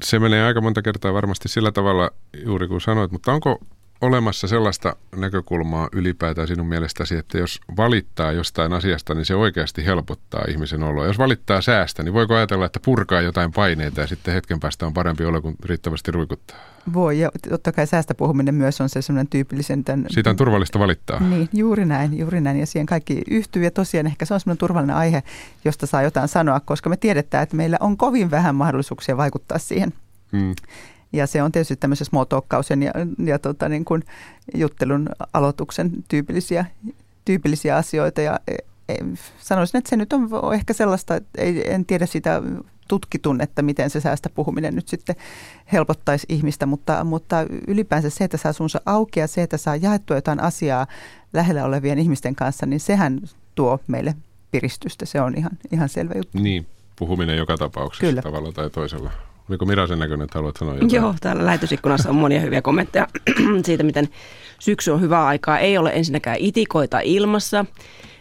[0.04, 2.12] se menee aika monta kertaa varmasti sillä tavalla
[2.46, 3.60] juuri kuin sanoit, mutta onko
[4.04, 10.46] olemassa sellaista näkökulmaa ylipäätään sinun mielestäsi, että jos valittaa jostain asiasta, niin se oikeasti helpottaa
[10.50, 11.06] ihmisen oloa.
[11.06, 14.94] Jos valittaa säästä, niin voiko ajatella, että purkaa jotain paineita ja sitten hetken päästä on
[14.94, 16.58] parempi olo kuin riittävästi ruikuttaa?
[16.94, 19.84] Voi, ja totta kai säästä puhuminen myös on se sellainen tyypillisen...
[19.84, 21.20] Tämän, Siitä on turvallista valittaa.
[21.20, 24.58] Niin, juuri näin, juuri näin, ja siihen kaikki yhtyy, ja tosiaan ehkä se on sellainen
[24.58, 25.24] turvallinen aihe,
[25.66, 29.94] josta saa jotain sanoa, koska me tiedetään, että meillä on kovin vähän mahdollisuuksia vaikuttaa siihen.
[30.38, 30.56] Hmm.
[31.14, 32.26] Ja se on tietysti tämmöisen small
[32.84, 32.92] ja,
[33.26, 34.04] ja tota, niin kuin
[34.56, 36.66] juttelun aloituksen tyypillisiä,
[37.26, 38.22] tyypillisiä asioita.
[38.22, 38.56] Ja e,
[38.90, 38.96] e,
[39.40, 42.42] sanoisin, että se nyt on ehkä sellaista, että ei, en tiedä sitä
[42.88, 45.16] tutkitun, että miten se säästä puhuminen nyt sitten
[45.72, 50.18] helpottaisi ihmistä, mutta, mutta ylipäänsä se, että saa sunsa auki ja se, että saa jaettua
[50.18, 50.88] jotain asiaa
[51.34, 53.22] lähellä olevien ihmisten kanssa, niin sehän
[53.56, 54.16] tuo meille
[54.52, 55.06] piristystä.
[55.06, 56.40] Se on ihan, ihan selvä juttu.
[56.40, 58.22] Niin, puhuminen joka tapauksessa Kyllä.
[58.22, 59.12] tavalla tai toisella.
[59.54, 60.94] Oliko Mira sen näköinen, että haluat sanoa jotain?
[60.94, 63.08] Joo, täällä lähetysikkunassa on monia hyviä kommentteja
[63.66, 64.10] siitä, miten
[64.60, 65.60] syksy on hyvää aikaa.
[65.60, 67.66] Ei ole ensinnäkään itikoita ilmassa,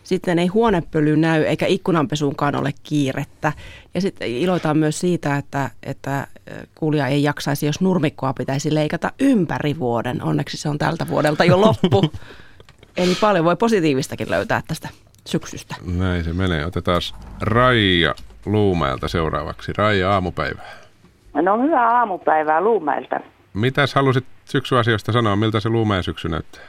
[0.02, 3.52] sitten ei huonepöly näy eikä ikkunanpesuunkaan ole kiirettä.
[3.94, 6.26] Ja sitten iloitaan myös siitä, että, että
[6.74, 10.22] kuulija ei jaksaisi, jos nurmikkoa pitäisi leikata ympäri vuoden.
[10.22, 12.10] Onneksi se on tältä vuodelta jo loppu.
[12.96, 14.88] Eli paljon voi positiivistakin löytää tästä
[15.26, 15.76] syksystä.
[15.84, 16.66] Näin se menee.
[16.66, 17.02] Otetaan
[17.40, 18.14] Raija
[18.46, 19.72] Luumäeltä seuraavaksi.
[19.76, 20.81] Raija aamupäivää.
[21.34, 23.20] No hyvää aamupäivää Luumäeltä.
[23.54, 25.36] Mitäs halusit syksyasioista sanoa?
[25.36, 26.62] Miltä se Luumäen syksy näyttää?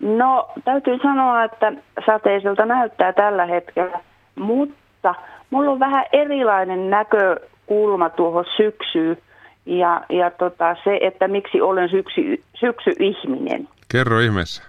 [0.00, 1.72] No täytyy sanoa, että
[2.06, 4.00] sateiselta näyttää tällä hetkellä,
[4.34, 5.14] mutta
[5.50, 9.16] mulla on vähän erilainen näkökulma tuohon syksyyn
[9.66, 13.68] ja, ja tota, se, että miksi olen syksy, syksy-ihminen.
[13.92, 14.62] Kerro ihmeessä.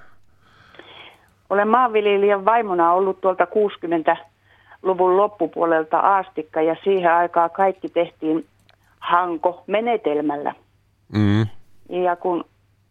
[1.49, 8.45] Olen maanviljelijän vaimona ollut tuolta 60-luvun loppupuolelta aastikka ja siihen aikaan kaikki tehtiin
[9.01, 10.55] hanko menetelmällä.
[11.13, 11.47] Mm.
[11.89, 12.45] Ja kun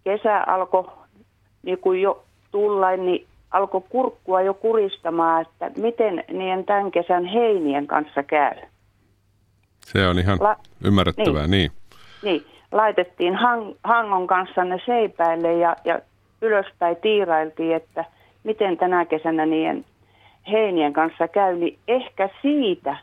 [0.05, 0.85] kesä alkoi
[1.63, 7.87] niin kun jo tulla, niin alkoi kurkkua jo kuristamaan, että miten niiden tämän kesän heinien
[7.87, 8.55] kanssa käy.
[9.81, 11.51] Se on ihan La- ymmärrettävää, niin.
[11.51, 11.73] niin.
[12.23, 15.99] Niin, laitettiin hang- hangon kanssa ne seipäille ja, ja
[16.43, 18.05] ylöspäin tiirailtiin, että
[18.45, 19.85] miten tänä kesänä niiden
[20.51, 22.97] heinien kanssa käy, niin ehkä siitä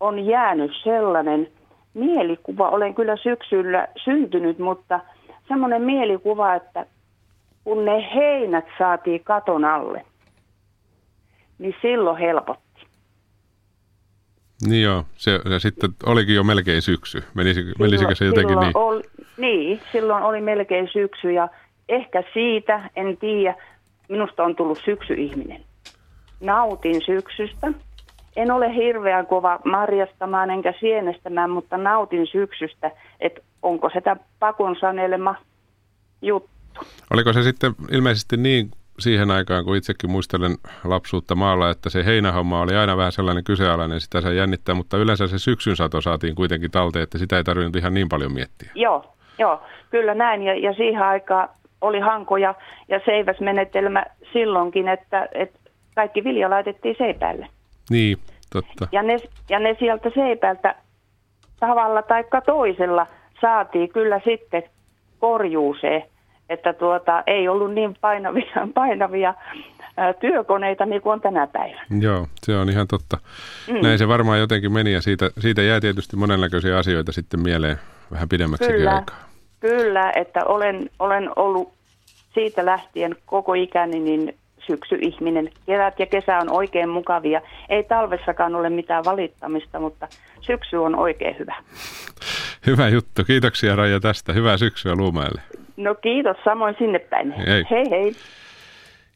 [0.00, 1.48] on jäänyt sellainen
[1.94, 2.68] mielikuva.
[2.68, 5.00] Olen kyllä syksyllä syntynyt, mutta
[5.48, 6.86] semmoinen mielikuva, että
[7.64, 10.04] kun ne heinät saatiin katon alle,
[11.58, 12.86] niin silloin helpotti.
[14.66, 17.24] Niin joo, se, ja sitten olikin jo melkein syksy.
[17.34, 18.76] Menisi, menisikö se jotenkin niin?
[18.76, 19.02] Oli,
[19.36, 21.48] niin, silloin oli melkein syksy ja
[21.88, 23.54] ehkä siitä, en tiedä,
[24.08, 25.64] minusta on tullut syksyihminen.
[26.40, 27.72] Nautin syksystä
[28.36, 32.90] en ole hirveän kova marjastamaan enkä sienestämään, mutta nautin syksystä,
[33.20, 35.34] että onko sitä pakon sanelema
[36.22, 36.50] juttu.
[37.12, 42.60] Oliko se sitten ilmeisesti niin siihen aikaan, kun itsekin muistelen lapsuutta maalla, että se heinähomma
[42.60, 46.70] oli aina vähän sellainen kyseenalainen, sitä se jännittää, mutta yleensä se syksyn sato saatiin kuitenkin
[46.70, 48.70] talteen, että sitä ei tarvinnut ihan niin paljon miettiä.
[48.74, 51.48] Joo, joo kyllä näin ja, ja siihen aikaan
[51.80, 52.54] oli hankoja
[52.88, 55.58] ja seiväsmenetelmä silloinkin, että, että
[55.94, 57.48] kaikki vilja laitettiin seipäälle.
[57.90, 58.18] Niin,
[58.52, 58.88] totta.
[58.92, 59.16] Ja ne,
[59.48, 60.74] ja ne sieltä seipäältä
[61.60, 63.06] tavalla tai toisella
[63.40, 64.62] saatiin kyllä sitten
[65.18, 66.02] korjuuseen,
[66.48, 69.34] että tuota, ei ollut niin painavia, painavia
[69.96, 71.86] ää, työkoneita niin kuin on tänä päivänä.
[72.00, 73.18] Joo, se on ihan totta.
[73.68, 73.82] Mm.
[73.82, 77.76] Näin se varmaan jotenkin meni ja siitä, siitä jää tietysti monenlaisia asioita sitten mieleen
[78.10, 79.16] vähän pidemmäksi kyllä, aikaa.
[79.60, 81.72] Kyllä, että olen, olen ollut
[82.34, 84.34] siitä lähtien koko ikäni niin
[84.66, 85.50] syksyihminen.
[85.66, 87.40] Kevät ja kesä on oikein mukavia.
[87.68, 90.08] Ei talvessakaan ole mitään valittamista, mutta
[90.40, 91.54] syksy on oikein hyvä.
[92.66, 93.24] Hyvä juttu.
[93.24, 94.32] Kiitoksia Raija tästä.
[94.32, 95.42] Hyvää syksyä Luumäelle.
[95.76, 97.32] No kiitos, samoin sinne päin.
[97.32, 97.64] Hei.
[97.70, 98.12] Hei hei.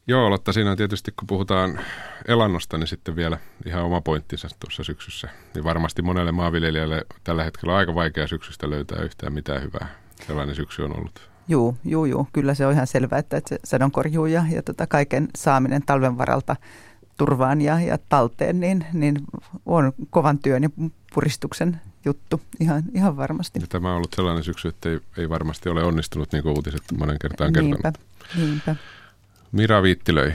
[0.07, 1.79] Joo, Lotta, siinä on tietysti kun puhutaan
[2.27, 5.29] elannosta, niin sitten vielä ihan oma pointtinsa tuossa syksyssä.
[5.55, 9.87] Niin varmasti monelle maanviljelijälle tällä hetkellä on aika vaikea syksystä löytää yhtään mitään hyvää.
[10.15, 11.34] Sellainen syksy on ollut.
[11.47, 12.27] Joo, joo, joo.
[12.33, 16.17] Kyllä se on ihan selvää, että, että se sadonkorjuu ja, ja tota kaiken saaminen talven
[16.17, 16.55] varalta
[17.17, 19.17] turvaan ja, ja talteen, niin, niin
[19.65, 20.69] on kovan työn ja
[21.13, 23.59] puristuksen juttu, ihan, ihan varmasti.
[23.59, 26.83] Ja tämä on ollut sellainen syksy, että ei, ei varmasti ole onnistunut, niin kuin uutiset
[26.97, 27.79] monen kertaan kertonut.
[27.83, 27.99] Niinpä,
[28.35, 28.75] niinpä.
[29.51, 30.33] Mira Viittilöi.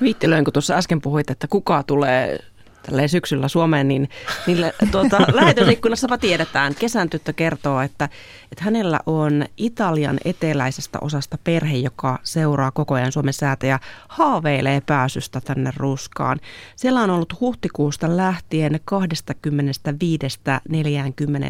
[0.00, 2.38] Viittilöin, kun tuossa äsken puhuit, että kuka tulee
[2.82, 4.08] tälleen syksyllä Suomeen, niin
[4.46, 6.74] niille tuota, lähetysikkunassa tiedetään.
[6.74, 8.04] Kesän tyttö kertoo, että,
[8.52, 14.80] että hänellä on Italian eteläisestä osasta perhe, joka seuraa koko ajan Suomen säätä ja haaveilee
[14.80, 16.40] pääsystä tänne Ruskaan.
[16.76, 18.78] Siellä on ollut huhtikuusta lähtien 25-40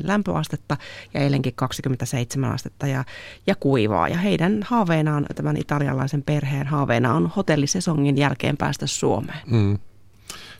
[0.03, 0.77] lämpöastetta
[1.15, 3.05] ja eilenkin 27 astetta ja,
[3.47, 4.09] ja kuivaa.
[4.09, 9.41] Ja heidän haaveenaan, tämän italialaisen perheen haaveena on hotellisesongin jälkeen päästä Suomeen.
[9.47, 9.79] Mm.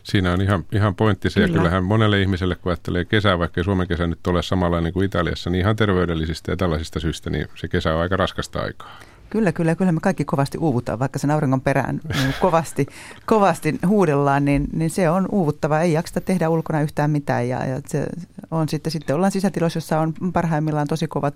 [0.03, 1.47] Siinä on ihan, ihan pointti se, Kyllä.
[1.47, 5.49] ja kyllähän monelle ihmiselle, kun ajattelee kesää, vaikka Suomen kesä nyt ole samanlainen kuin Italiassa,
[5.49, 8.99] niin ihan terveydellisistä ja tällaisista syistä, niin se kesä on aika raskasta aikaa.
[9.31, 12.85] Kyllä, kyllä, kyllä me kaikki kovasti uuvutaan, vaikka sen auringon perään niin kovasti,
[13.25, 15.79] kovasti huudellaan, niin, niin se on uuvuttava.
[15.79, 18.05] Ei jaksa tehdä ulkona yhtään mitään ja, ja se
[18.51, 21.35] on sitten, sitten ollaan sisätiloissa, jossa on parhaimmillaan tosi kovat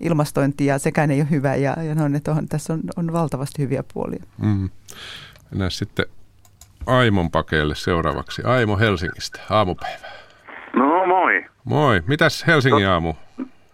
[0.00, 3.62] ilmastointi ja sekään ei ole hyvä ja, ja no, että on, tässä on, on valtavasti
[3.62, 4.24] hyviä puolia.
[4.38, 4.70] Mm.
[5.50, 6.06] Mennään sitten
[6.86, 8.42] Aimon pakeille seuraavaksi.
[8.44, 10.12] Aimo Helsingistä, aamupäivää.
[10.72, 11.44] No moi.
[11.64, 12.02] Moi.
[12.06, 13.14] Mitäs Helsingin aamu?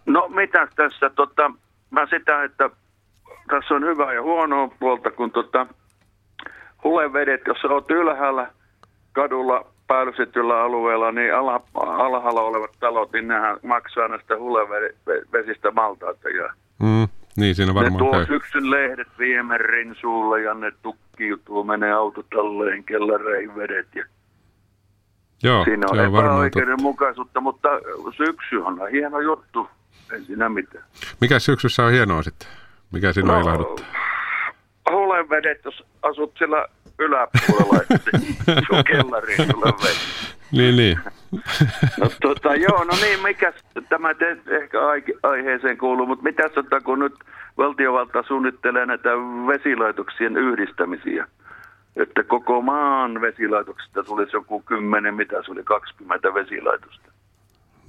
[0.07, 1.53] No mitäs tässä, tota,
[1.91, 2.71] mä sitä, että
[3.51, 5.67] tässä on hyvä ja huonoa puolta, kun tota,
[6.85, 8.51] hulevedet, jos olet ylhäällä
[9.13, 16.29] kadulla päällystetyllä alueella, niin ala, alhaalla olevat talot, niin nehän maksaa näistä hulevesistä maltaita.
[16.29, 17.09] Ja mm,
[17.41, 18.27] niin, siinä varmaan ne tuo käy.
[18.27, 24.05] syksyn lehdet viemärin suulle ja ne tukkiutuu, menee autotalleen, kellareihin vedet ja
[25.43, 27.69] Joo, Siinä on, se on epäoikeudenmukaisuutta, mutta
[28.17, 29.69] syksy on hieno juttu,
[30.13, 30.85] ei siinä mitään.
[31.21, 32.49] Mikä syksyssä on hienoa sitten?
[32.93, 33.87] Mikä sinua no, ilahduttaa?
[35.31, 36.67] vedet, jos asut siellä
[36.99, 38.11] yläpuolella, että
[38.69, 39.93] sun kellariin tulee.
[40.53, 41.01] Niin, niin.
[42.01, 43.53] No tota, joo, no niin, mikä
[43.89, 44.79] tämä te, ehkä
[45.23, 47.15] aiheeseen kuuluu, mutta mitä tota, kun nyt
[47.59, 49.11] valtiovalta suunnittelee näitä
[49.47, 51.27] vesilaitoksien yhdistämisiä,
[51.97, 57.11] että koko maan vesilaitoksista tulisi joku kymmenen, mitä se oli, 20 vesilaitosta.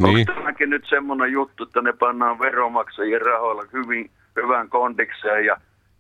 [0.04, 0.20] Niin.
[0.20, 5.58] Onko tämäkin nyt semmoinen juttu, että ne pannaan veromaksajien rahoilla hyvin, hyvän kondikseen ja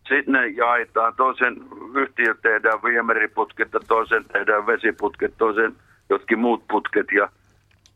[0.08, 1.56] sitten ne jaetaan, toisen
[1.95, 5.75] yhtiö tehdään viemäriputket ja toisen tehdään vesiputket, toisen
[6.12, 7.30] jotkin muut putket ja,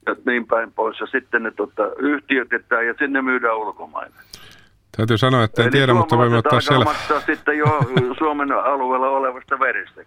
[0.06, 0.99] ja niin päin pois.
[0.99, 4.15] Ja sitten ne tota, yhtiötetään ja sinne myydään ulkomaille.
[4.97, 6.95] Täytyy sanoa, että en Eli tiedä, mutta voimme ottaa selvä.
[7.25, 7.65] sitten jo
[8.19, 10.01] Suomen alueella olevasta verestä.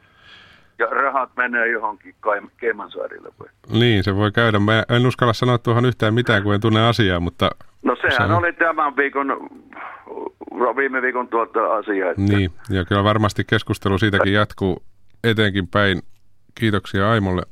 [0.79, 2.15] Ja rahat menee johonkin
[2.57, 3.29] Keimansaarille.
[3.71, 4.59] Niin, se voi käydä.
[4.59, 7.51] Mä en uskalla sanoa tuohon yhtään mitään, kun en tunne asiaa, mutta...
[7.83, 8.35] No sehän se...
[8.35, 9.49] oli tämän viikon,
[10.77, 12.11] viime viikon tuota asiaa.
[12.11, 12.23] Että...
[12.23, 14.83] Niin, ja kyllä varmasti keskustelu siitäkin jatkuu
[15.25, 16.03] etenkin päin.
[16.55, 17.43] Kiitoksia Aimolle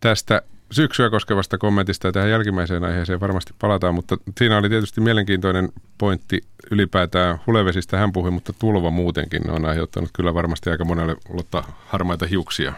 [0.00, 5.68] tästä syksyä koskevasta kommentista ja tähän jälkimmäiseen aiheeseen varmasti palataan, mutta siinä oli tietysti mielenkiintoinen
[5.98, 11.64] pointti ylipäätään hulevesistä hän puhui, mutta tulva muutenkin on aiheuttanut kyllä varmasti aika monelle lotta
[11.86, 12.72] harmaita hiuksia.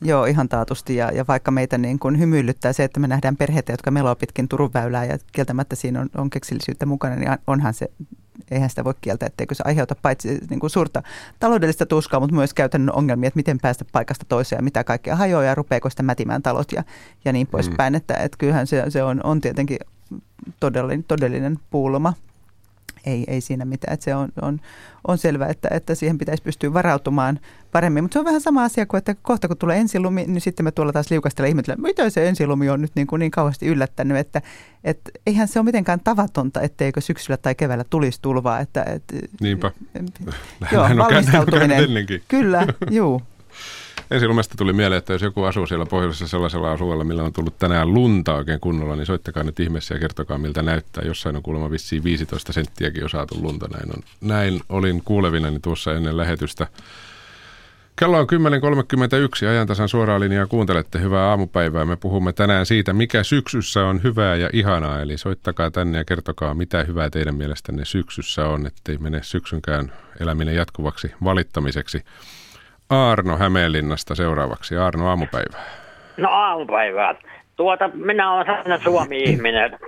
[0.00, 0.96] Joo, ihan taatusti.
[0.96, 4.48] Ja, ja vaikka meitä niin kuin hymyilyttää se, että me nähdään perheitä, jotka meloo pitkin
[4.48, 7.88] Turun väylää ja kieltämättä siinä on, on keksillisyyttä mukana, niin onhan se
[8.50, 11.02] eihän sitä voi kieltää, etteikö se aiheuta paitsi niin kuin suurta
[11.40, 15.44] taloudellista tuskaa, mutta myös käytännön ongelmia, että miten päästä paikasta toiseen ja mitä kaikkea hajoaa
[15.44, 16.84] ja rupeeko sitä mätimään talot ja,
[17.24, 17.92] ja niin poispäin.
[17.92, 17.96] Mm.
[17.96, 19.78] Että, että kyllähän se, se on, on tietenkin
[20.60, 22.14] todellinen, todellinen pulma
[23.06, 23.94] ei, ei siinä mitään.
[23.94, 24.60] Että se on, on,
[25.08, 27.40] on selvää, että, että siihen pitäisi pystyä varautumaan
[27.72, 28.04] paremmin.
[28.04, 30.70] Mutta se on vähän sama asia kuin, että kohta kun tulee ensilumi, niin sitten me
[30.70, 34.16] tuolla taas liukastella ihmetellä, mitä se ensilumi on nyt niin, kuin niin kauheasti yllättänyt.
[34.16, 34.42] Että,
[34.84, 38.60] että eihän se ole mitenkään tavatonta, etteikö syksyllä tai keväällä tulisi tulvaa.
[38.60, 39.70] Että, että, Niinpä.
[40.72, 41.78] Joo, valmistautuminen.
[42.28, 43.22] Kyllä, juu.
[44.10, 47.94] Ensilumesta tuli mieleen, että jos joku asuu siellä pohjoisessa sellaisella asuella, millä on tullut tänään
[47.94, 51.04] lunta oikein kunnolla, niin soittakaa nyt ihmeessä ja kertokaa miltä näyttää.
[51.06, 53.68] Jossain on kuulemma vissiin 15 senttiäkin jo saatu lunta.
[53.68, 54.02] Näin, on.
[54.20, 56.66] Näin olin kuulevinani tuossa ennen lähetystä.
[57.96, 58.26] Kello on
[59.44, 61.00] 10.31, ajantasan suoraa linjaa kuuntelette.
[61.00, 61.84] Hyvää aamupäivää.
[61.84, 65.00] Me puhumme tänään siitä, mikä syksyssä on hyvää ja ihanaa.
[65.00, 70.54] Eli soittakaa tänne ja kertokaa, mitä hyvää teidän mielestänne syksyssä on, ettei mene syksynkään eläminen
[70.54, 72.04] jatkuvaksi valittamiseksi.
[72.90, 74.76] Arno Hämeenlinnasta seuraavaksi.
[74.76, 75.64] Arno, aamupäivää.
[76.16, 77.14] No aamupäivää.
[77.56, 79.78] Tuota, minä olen aina Suomi-ihminen.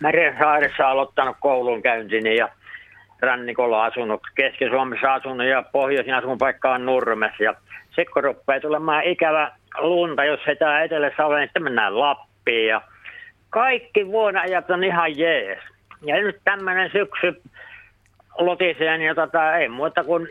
[0.00, 2.48] Merensaaressa aloittanut koulun käyntini ja
[3.20, 7.40] rannikolla asunut, Keski-Suomessa asunut ja pohjoisin asunpaikka on Nurmes.
[7.40, 7.54] Ja
[7.86, 8.22] sitten kun
[8.62, 12.68] tulemaan ikävä lunta, jos ei täällä etelässä ole, niin sitten mennään Lappiin.
[12.68, 12.82] Ja
[13.50, 14.06] kaikki
[14.42, 15.58] ajat on ihan jees.
[16.02, 17.42] Ja nyt tämmöinen syksy
[18.38, 20.28] lotiseen, ja tota, ei muuta kuin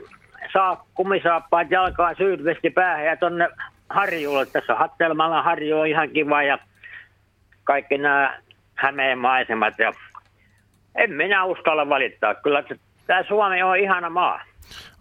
[0.54, 3.50] saa kumisaappaat jalkaan syytvesti päähän ja tonne
[3.90, 4.46] harjulle.
[4.46, 6.58] Tässä Hattelmalla harju on ihan kiva ja
[7.64, 8.40] kaikki nämä
[8.76, 9.94] Hämeen maisemat ja
[10.96, 12.36] en minä uskalla valittaa.
[12.36, 12.64] Kyllä
[13.08, 14.42] tämä Suomi on ihana maa.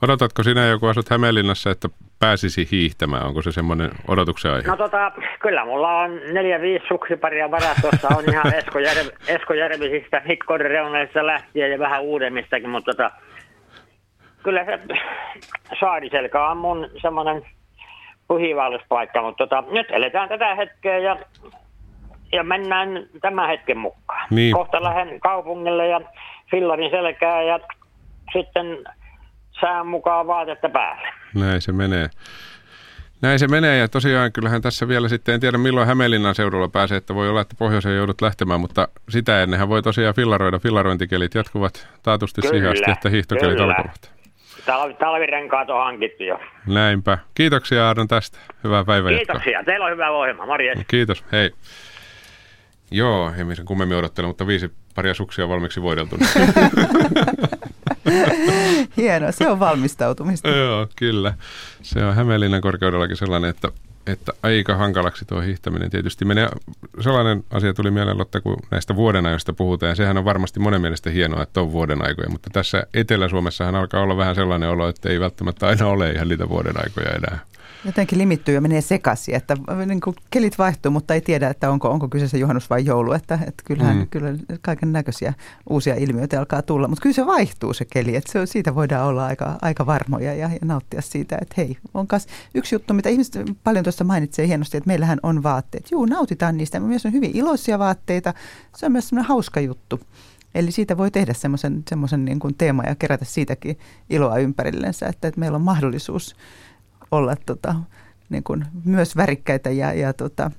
[0.03, 3.27] Odotatko sinä joku asut Hämeenlinnassa, että pääsisi hiihtämään?
[3.27, 4.69] Onko se semmoinen odotuksen aihe?
[4.69, 8.09] No tota, kyllä mulla on neljä, viisi suksiparia varastossa.
[8.17, 10.23] On ihan Esko, Järv, Esko Järvisistä,
[10.59, 13.11] reunaisista lähtien ja vähän uudemmistakin, mutta tota,
[14.43, 14.79] kyllä se
[15.81, 17.43] Saariselkä on mun semmoinen
[18.29, 21.17] puhivalluspaikka, mutta tota, nyt eletään tätä hetkeä ja,
[22.33, 22.89] ja mennään
[23.21, 24.27] tämän hetken mukaan.
[24.31, 24.53] Niin.
[24.53, 26.01] Kohta lähden kaupungille ja
[26.51, 27.61] fillarin selkää ja
[28.33, 28.67] sitten
[29.61, 31.09] sään mukaan vaatetta päälle.
[31.35, 32.09] Näin se menee.
[33.23, 36.97] Näin se menee ja tosiaan kyllähän tässä vielä sitten, en tiedä milloin Hämeenlinnan seudulla pääsee,
[36.97, 40.59] että voi olla, että pohjoiseen joudut lähtemään, mutta sitä ennenhän voi tosiaan fillaroida.
[40.59, 44.20] Fillarointikelit jatkuvat taatusti Kyllä, siihen asti, että hiihtokelit alkavat.
[44.67, 46.41] Talvi, talvirenkaat on hankittu jo.
[46.67, 47.19] Näinpä.
[47.35, 48.39] Kiitoksia Aadon tästä.
[48.65, 49.65] Hyvää päivää Kiitoksia.
[49.65, 50.47] Teillä on hyvä ohjelma.
[50.47, 50.79] Morjes.
[50.89, 51.25] Kiitos.
[51.33, 51.51] Hei.
[52.91, 56.17] Joo, ei sen kummemmin odottele, mutta viisi paria suksia valmiiksi voideltu.
[58.97, 60.49] Hienoa, se on valmistautumista.
[60.49, 61.35] Joo, kyllä.
[61.83, 63.69] Se on Hämeenlinnan korkeudellakin sellainen, että,
[64.07, 66.49] että aika hankalaksi tuo hiihtäminen tietysti menee.
[67.01, 71.11] Sellainen asia tuli mieleen, Lotta, kun näistä vuodenajoista puhutaan, ja sehän on varmasti monen mielestä
[71.11, 75.67] hienoa, että on vuodenaikoja, mutta tässä Etelä-Suomessahan alkaa olla vähän sellainen olo, että ei välttämättä
[75.67, 77.39] aina ole ihan niitä vuodenaikoja enää.
[77.85, 81.91] Jotenkin limittyy ja menee sekaisin, että niin kuin kelit vaihtuu, mutta ei tiedä, että onko,
[81.91, 83.13] onko kyseessä juhannus vai joulu.
[83.13, 84.07] Että, että kyllähän mm.
[84.09, 85.35] kyllä kaiken näköisiä
[85.71, 89.27] uusia ilmiöitä alkaa tulla, mutta kyllä se vaihtuu se keli, että se, siitä voidaan olla
[89.27, 93.45] aika, aika varmoja ja, ja nauttia siitä, että hei, on kas yksi juttu, mitä ihmiset
[93.65, 95.91] paljon tuosta mainitsee hienosti, että meillähän on vaatteet.
[95.91, 96.81] Juu, nautitaan niistä.
[96.81, 98.35] Myös on hyvin iloisia vaatteita.
[98.77, 100.01] Se on myös semmoinen hauska juttu.
[100.55, 103.79] Eli siitä voi tehdä semmoisen, semmoisen niin kuin teema ja kerätä siitäkin
[104.11, 106.37] iloa ympärillensä, että, että meillä on mahdollisuus
[107.11, 107.75] olla tota,
[108.29, 110.51] niin kuin myös värikkäitä ja, ja, tota,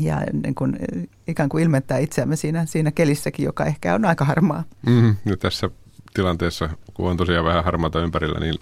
[0.00, 0.78] ja niin kuin,
[1.26, 4.64] ikään kuin ilmentää itseämme siinä, siinä kelissäkin, joka ehkä on aika harmaa.
[4.86, 5.70] Mm, ja tässä
[6.14, 8.54] tilanteessa, kun on tosiaan vähän harmaata ympärillä, niin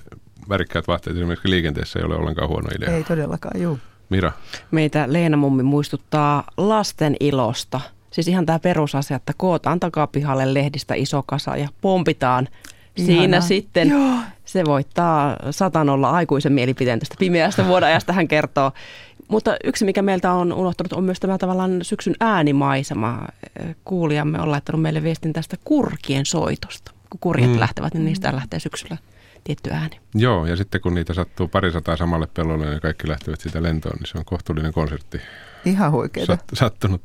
[0.48, 2.96] värikkäät vaatteet esimerkiksi liikenteessä ei ole ollenkaan huono idea.
[2.96, 3.78] Ei todellakaan, juu.
[4.10, 4.32] Mira?
[4.70, 7.80] Meitä Leena Mummi muistuttaa lasten ilosta.
[8.10, 12.48] Siis ihan tämä perusasia, että kootaan takapihalle lehdistä iso kasa ja pompitaan
[12.96, 13.16] Ihanaa.
[13.16, 14.16] Siinä sitten Joo.
[14.44, 18.72] Se voittaa satanolla aikuisen mielipiteen tästä pimeästä vuodajasta, hän kertoo.
[19.28, 23.26] Mutta yksi, mikä meiltä on unohtunut, on myös tämä tavallaan syksyn äänimaisema.
[23.84, 26.92] Kuulijamme on laittanut meille viestin tästä kurkien soitosta.
[27.10, 27.60] Kun kurjet mm.
[27.60, 28.96] lähtevät, niin niistä lähtee syksyllä
[29.44, 30.00] tietty ääni.
[30.14, 34.06] Joo, ja sitten kun niitä sattuu parisataa samalle pellolle ja kaikki lähtevät siitä lentoon, niin
[34.06, 35.20] se on kohtuullinen konsertti.
[35.64, 36.32] Ihan huikeeta.
[36.36, 37.02] Sat, sattunut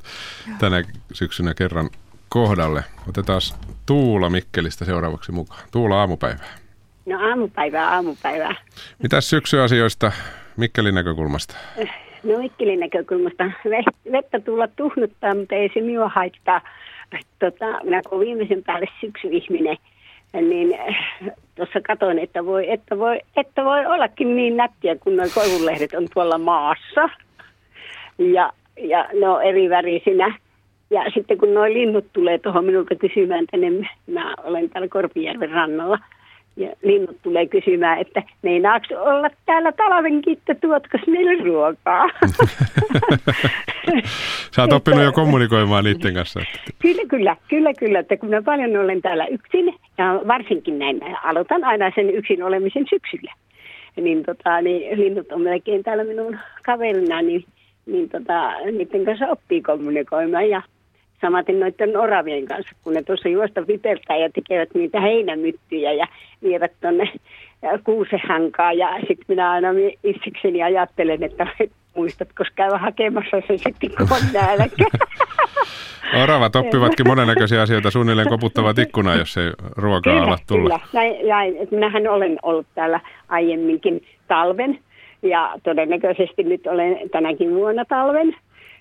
[0.60, 1.90] tänä syksynä kerran
[2.30, 2.84] kohdalle.
[3.10, 3.42] Otetaan
[3.86, 5.64] Tuula Mikkelistä seuraavaksi mukaan.
[5.72, 6.67] Tuula aamupäivää.
[7.08, 8.56] No aamupäivää, aamupäivää.
[9.04, 10.12] Mitäs syksyasioista
[10.58, 11.56] Mikkelin näkökulmasta?
[12.24, 13.52] No Mikkelin näkökulmasta
[14.12, 16.62] vettä tulla tuhnuttaa, mutta ei se minua haittaa.
[17.40, 19.78] Tota, minä kun viimeisen päälle syksyihminen,
[20.34, 20.80] niin
[21.56, 26.08] tuossa katoin, että voi, että, voi, että voi ollakin niin nättiä, kun nuo koivunlehdet on
[26.14, 27.10] tuolla maassa.
[28.18, 30.38] Ja, ja ne on eri värisinä.
[30.90, 36.00] Ja sitten kun nuo linnut tulee tuohon minulta kysymään tänne, mä olen täällä Korpijärven rannalla,
[36.58, 42.10] ja linnut tulee kysymään, että meinaaks olla täällä talven kiitto, tuotko meille ruokaa?
[44.56, 46.40] Sä oot oppinut jo kommunikoimaan niiden kanssa.
[46.80, 51.64] Kyllä, kyllä, kyllä, kyllä, että kun mä paljon olen täällä yksin, ja varsinkin näin, aloitan
[51.64, 53.34] aina sen yksin olemisen syksyllä.
[53.96, 57.44] Niin, tota, niin linnut on melkein täällä minun kaverina, niin,
[57.86, 60.62] niin tota, niiden kanssa oppii kommunikoimaan ja
[61.22, 66.08] samaten noiden oravien kanssa, kun ne tuossa juosta vipeltää ja tekevät niitä heinämyttyjä ja
[66.44, 67.12] vievät tuonne
[67.84, 68.74] kuusehankaa.
[68.74, 69.68] Ja sitten minä aina
[70.04, 71.48] itsekseni ajattelen, että
[71.96, 74.86] muistatko käydä hakemassa se sitten, kun on nälkä.
[76.24, 80.80] Oravat oppivatkin monennäköisiä asioita, suunnilleen koputtavat ikkunaa, jos ei ruokaa kyllä, ala tulla.
[80.80, 81.56] Kyllä, näin, näin.
[81.72, 83.00] Minähän olen ollut täällä
[83.30, 84.80] aiemminkin talven
[85.22, 88.36] ja todennäköisesti nyt olen tänäkin vuonna talven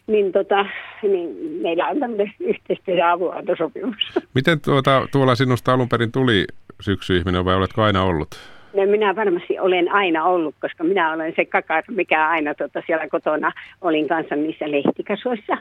[0.07, 0.67] niin, tota,
[1.03, 4.13] niin meillä on tämmöinen yhteistyö- ja avunantosopimus.
[4.35, 6.45] Miten tuota, tuolla sinusta alun perin tuli
[6.81, 8.29] syksy-ihminen vai oletko aina ollut?
[8.75, 13.09] No minä varmasti olen aina ollut, koska minä olen se kakar, mikä aina tota, siellä
[13.09, 15.53] kotona olin kanssa niissä lehtikasuissa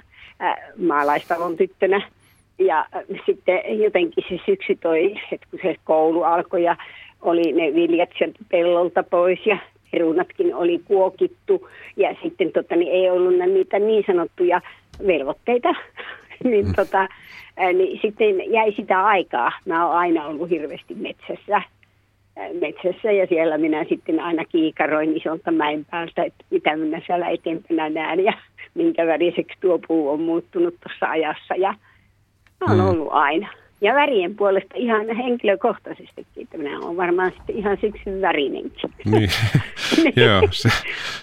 [0.42, 2.02] äh, maalaistalon tyttönä.
[2.60, 6.76] Ja äh, sitten jotenkin se syksy toi, että kun se koulu alkoi ja
[7.22, 9.58] oli ne viljat sieltä pellolta pois ja
[9.92, 14.62] perunatkin oli kuokittu ja sitten tota, niin ei ollut niitä niin sanottuja
[15.08, 15.70] velvoitteita,
[16.44, 16.74] niin, mm.
[16.76, 17.08] tota,
[17.74, 19.52] niin sitten jäi sitä aikaa.
[19.66, 21.62] Mä oon aina ollut hirveästi metsässä
[22.60, 27.94] metsässä ja siellä minä sitten aina kiikaroin isolta mäen päältä, että mitä minä siellä eteenpäin
[27.94, 28.34] näen ja
[28.74, 31.74] minkä väriseksi tuo puu on muuttunut tuossa ajassa ja
[32.62, 32.88] on mm.
[32.88, 33.50] ollut aina.
[33.82, 38.94] Ja värien puolesta ihan henkilökohtaisestikin, että minä olen varmaan sitten ihan syksyn värinenkin.
[39.06, 39.30] Niin.
[40.26, 40.70] Joo, se,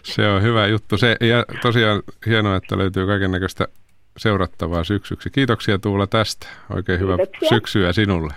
[0.03, 0.97] se on hyvä juttu.
[0.97, 3.69] Se, ja tosiaan hienoa, että löytyy kaiken näköistä
[4.17, 5.31] seurattavaa syksyksi.
[5.31, 6.47] Kiitoksia Tuula tästä.
[6.75, 7.17] Oikein hyvää
[7.49, 8.35] syksyä sinulle.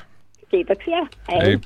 [0.49, 1.07] Kiitoksia.
[1.31, 1.41] Hei.
[1.41, 1.59] Hei.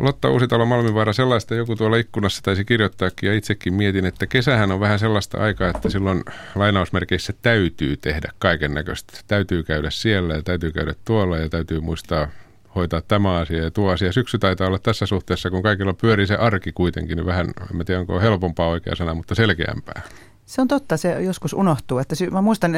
[0.00, 4.80] Lotta Uusitalo Malmivaara, sellaista joku tuolla ikkunassa taisi kirjoittaakin ja itsekin mietin, että kesähän on
[4.80, 6.24] vähän sellaista aikaa, että silloin
[6.54, 9.12] lainausmerkeissä täytyy tehdä kaiken näköistä.
[9.26, 12.28] Täytyy käydä siellä ja täytyy käydä tuolla ja täytyy muistaa
[12.74, 14.12] hoitaa tämä asia ja tuo asia.
[14.12, 17.46] Syksy taitaa olla tässä suhteessa, kun kaikilla pyörii se arki kuitenkin, niin vähän,
[17.80, 20.02] en tiedä onko helpompaa oikea sana, mutta selkeämpää.
[20.50, 21.98] Se on totta, se joskus unohtuu.
[21.98, 22.72] Että sy- mä muistan,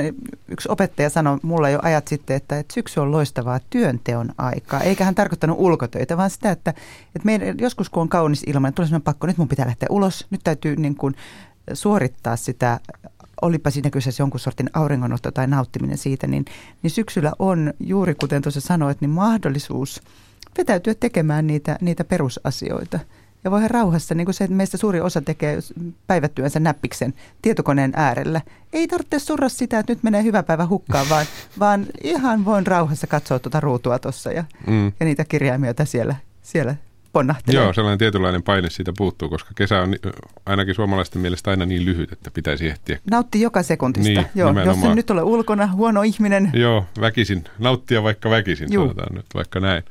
[0.48, 4.80] yksi opettaja sanoi mulle jo ajat sitten, että, että syksy on loistavaa työnteon aikaa.
[4.80, 6.70] Eikä hän tarkoittanut ulkotöitä, vaan sitä, että,
[7.06, 10.26] että meidän, joskus kun on kaunis ilma, niin tulee pakko, nyt mun pitää lähteä ulos.
[10.30, 11.14] Nyt täytyy niin kuin
[11.72, 12.80] suorittaa sitä
[13.42, 16.44] olipa siinä kyseessä jonkun sortin auringonotto tai nauttiminen siitä, niin,
[16.82, 20.02] niin syksyllä on juuri kuten tuossa sanoit, niin mahdollisuus
[20.58, 22.98] vetäytyä tekemään niitä, niitä perusasioita–
[23.44, 25.58] ja voihan rauhassa, niin kuin se, että meistä suuri osa tekee
[26.06, 28.40] päivätyönsä näppiksen tietokoneen äärellä.
[28.72, 31.26] Ei tarvitse surra sitä, että nyt menee hyvä päivä hukkaan, vaan,
[31.60, 34.86] vaan ihan voin rauhassa katsoa tuota ruutua tuossa ja, mm.
[35.00, 36.76] ja niitä kirjaimia, siellä, siellä
[37.12, 37.62] ponnahtelee.
[37.62, 39.94] Joo, sellainen tietynlainen paine siitä puuttuu, koska kesä on
[40.46, 42.98] ainakin suomalaisten mielestä aina niin lyhyt, että pitäisi ehtiä.
[43.10, 44.08] Nautti joka sekuntista.
[44.20, 46.50] Niin, Joo, jos en nyt ole ulkona, huono ihminen.
[46.52, 47.44] Joo, väkisin.
[47.58, 48.84] Nauttia vaikka väkisin, Juh.
[48.84, 49.82] sanotaan nyt vaikka näin.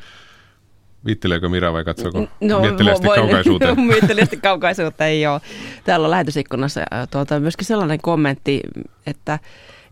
[1.05, 3.79] Viitteleekö Mira vai katsoako no, mietteliästi voin, kaukaisuuteen?
[3.93, 5.39] mietteliästi kaukaisuuteen, joo.
[5.83, 6.81] Täällä on lähetysikkunassa
[7.11, 8.61] tuota, myöskin sellainen kommentti,
[9.05, 9.39] että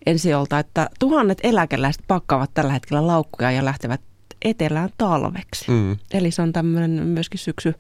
[0.05, 4.01] ensiolta, että tuhannet eläkeläiset pakkaavat tällä hetkellä laukkuja ja lähtevät
[4.41, 5.72] etelään talveksi.
[5.72, 5.97] Mm.
[6.14, 7.74] Eli se on tämmöinen myöskin syksy,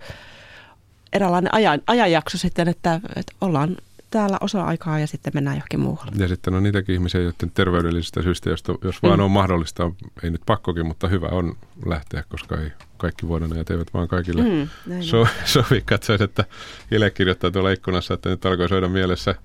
[1.13, 3.77] eräänlainen ajan, ajanjakso sitten, että, että ollaan
[4.09, 6.11] täällä osa aikaa ja sitten mennään johonkin muualle.
[6.15, 9.23] Ja sitten on niitäkin ihmisiä, joiden terveydellisistä syistä, jos, jos vaan mm.
[9.23, 9.91] on mahdollista,
[10.23, 11.55] ei nyt pakkokin, mutta hyvä on
[11.85, 14.69] lähteä, koska ei kaikki vuodenajat eivät vaan kaikille mm,
[15.01, 15.81] so, sovi.
[15.85, 16.45] Katsoin, että
[16.91, 19.35] Ile kirjoittaa tuolla ikkunassa, että nyt alkoi soida mielessä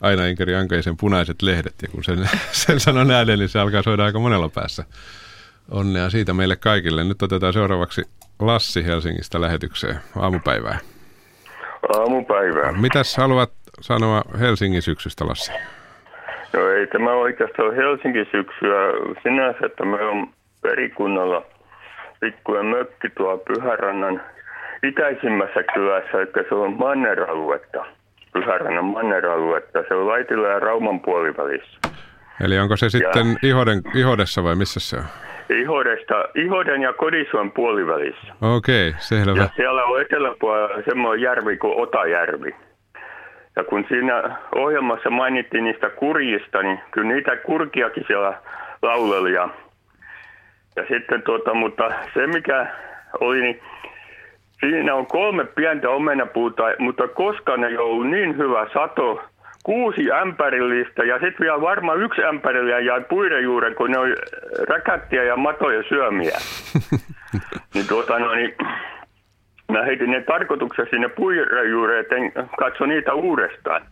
[0.00, 2.30] aina Inkeri Ankeisen punaiset lehdet, ja kun sen,
[2.66, 4.84] sen sanon ääneen, niin se alkaa soida aika monella päässä.
[5.70, 7.04] Onnea siitä meille kaikille.
[7.04, 8.02] Nyt otetaan seuraavaksi
[8.38, 10.78] Lassi Helsingistä lähetykseen aamupäivää.
[11.88, 12.72] Aamupäivää.
[12.72, 15.52] Mitäs haluat sanoa Helsingin syksystä, Lassi?
[16.52, 18.78] No ei tämä oikeastaan Helsingin syksyä
[19.22, 20.28] sinänsä, että me on
[20.62, 21.42] perikunnalla
[22.20, 24.22] pikkuinen mökki tuo Pyhärannan
[24.82, 27.84] itäisimmässä kylässä, eli se on manneraluetta.
[28.32, 29.78] Pyhärannan manneraluetta.
[29.88, 31.78] Se on Laitila ja Rauman puolivälissä.
[32.40, 35.04] Eli onko se sitten ja, Ihoden, Ihodessa vai missä se on?
[35.48, 38.34] Ihodesta, Ihoden ja Kodisuon puolivälissä.
[38.56, 39.42] Okei, okay, selvä.
[39.42, 42.54] Ja siellä on eteläpuolella semmoinen järvi kuin Otajärvi.
[43.56, 48.34] Ja kun siinä ohjelmassa mainittiin niistä kurjista, niin kyllä niitä kurkiakin siellä
[48.82, 49.32] lauleli.
[49.32, 49.48] Ja,
[50.76, 52.66] ja sitten tuota, mutta se mikä
[53.20, 53.62] oli, niin
[54.60, 59.22] siinä on kolme pientä omenapuuta, mutta koska ne ei ollut niin hyvä sato,
[59.64, 64.14] kuusi ämpärillistä ja sitten vielä varmaan yksi ämpärillinen jäi puiden juuren, kun ne oli
[64.68, 66.38] räkättiä ja matoja syömiä.
[67.74, 68.54] niin tuota, no, niin,
[69.72, 73.82] Mä heitin ne tarkoituksessa sinne puirajuureen, että katso niitä uudestaan.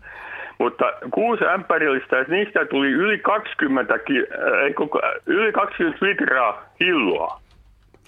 [0.58, 7.40] Mutta kuusi ämpärillistä, että niistä tuli yli 20, ki, äh, yli 20 litraa hilloa.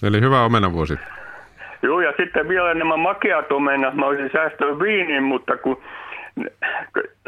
[0.03, 0.99] Eli hyvä omenavuosi.
[1.81, 5.81] Joo, ja sitten vielä nämä makeat omenat, mä olisin säästänyt viiniin, mutta kun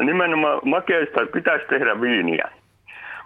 [0.00, 2.48] nimenomaan makeista pitäisi tehdä viiniä.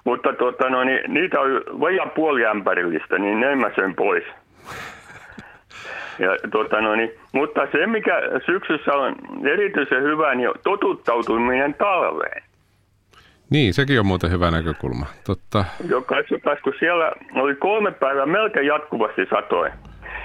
[0.04, 4.24] Mutta tuota, no, niin, niitä on vajaa puoli ämpärillistä, niin ne mä sen pois.
[6.18, 9.14] Ja, tota, no niin, mutta se, mikä syksyssä on
[9.44, 12.42] erityisen hyvä, niin totuttautuminen talveen.
[13.50, 15.06] Niin, sekin on muuten hyvä näkökulma.
[15.26, 15.64] Totta.
[15.88, 19.72] Joo, katsotaan, kun siellä oli kolme päivää melkein jatkuvasti satoja.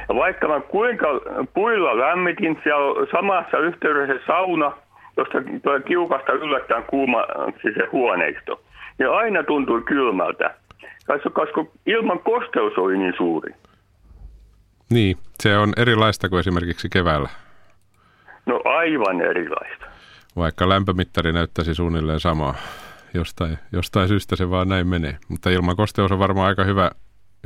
[0.09, 1.07] Ja vaikka mä kuinka
[1.53, 4.71] puilla lämmitin, siellä samassa yhteydessä sauna,
[5.17, 7.25] josta toi kiukasta yllättäen kuuma
[7.61, 8.61] siis se huoneisto.
[8.99, 10.55] Ja aina tuntui kylmältä.
[11.33, 13.53] Koska ilman kosteus oli niin suuri.
[14.89, 17.29] Niin, se on erilaista kuin esimerkiksi keväällä.
[18.45, 19.85] No aivan erilaista.
[20.35, 22.55] Vaikka lämpömittari näyttäisi suunnilleen samaa.
[23.13, 25.17] Jostain, jostain syystä se vaan näin menee.
[25.29, 26.91] Mutta ilman kosteus on varmaan aika hyvä,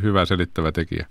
[0.01, 1.05] hyvä selittävä tekijä.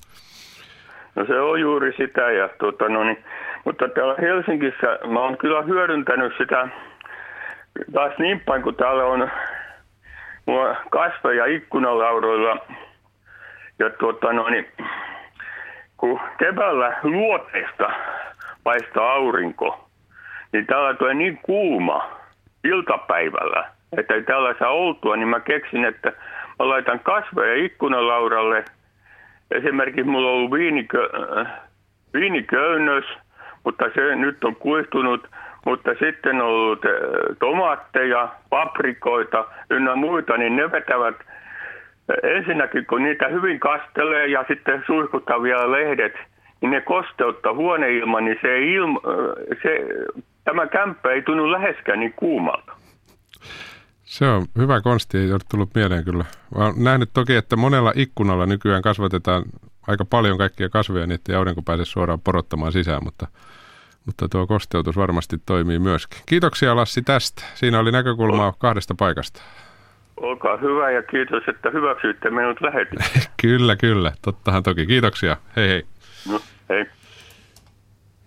[1.15, 2.31] No se on juuri sitä.
[2.31, 3.25] Ja, tuota, no niin,
[3.65, 6.69] mutta täällä Helsingissä mä oon kyllä hyödyntänyt sitä
[7.93, 9.31] taas niin päin, kun täällä on
[10.47, 12.57] mulla kasveja ikkunalaudoilla.
[13.79, 14.67] Ja tuota, no niin,
[15.97, 17.91] kun keväällä luoteista
[18.65, 19.89] paistaa aurinko,
[20.53, 22.11] niin täällä tulee niin kuuma
[22.65, 26.13] iltapäivällä, että ei täällä saa oltua, niin mä keksin, että
[26.59, 28.65] mä laitan kasveja ikkunalauralle.
[29.51, 31.09] Esimerkiksi mulla on ollut viinikö,
[32.15, 33.05] viiniköynnös,
[33.65, 35.29] mutta se nyt on kuihtunut,
[35.67, 36.91] mutta sitten on ollut eh,
[37.39, 44.83] tomaatteja, paprikoita ynnä muita, niin ne vetävät eh, ensinnäkin, kun niitä hyvin kastelee ja sitten
[44.87, 46.15] suihkuttaa vielä lehdet,
[46.61, 49.87] niin ne kosteuttaa huoneilman, niin se, ilma, eh, se
[50.45, 52.73] tämä kämppä ei tunnu läheskään niin kuumalta.
[54.03, 56.25] Se on hyvä konsti, ei ole tullut mieleen kyllä.
[56.55, 59.43] Olen nähnyt toki, että monella ikkunalla nykyään kasvatetaan
[59.87, 63.27] aika paljon kaikkia kasveja, niin ettei aurinko pääse suoraan porottamaan sisään, mutta,
[64.11, 66.21] mutta tuo kosteutus varmasti toimii myöskin.
[66.27, 67.43] Kiitoksia Lassi tästä.
[67.55, 69.43] Siinä oli näkökulmaa kahdesta paikasta.
[70.17, 72.99] Olkaa hyvä ja kiitos, että hyväksyitte minut lähetys.
[73.43, 74.13] kyllä, kyllä.
[74.23, 74.87] Tottahan toki.
[74.87, 75.37] Kiitoksia.
[75.57, 75.83] Hei hei.
[76.33, 76.87] No, hei.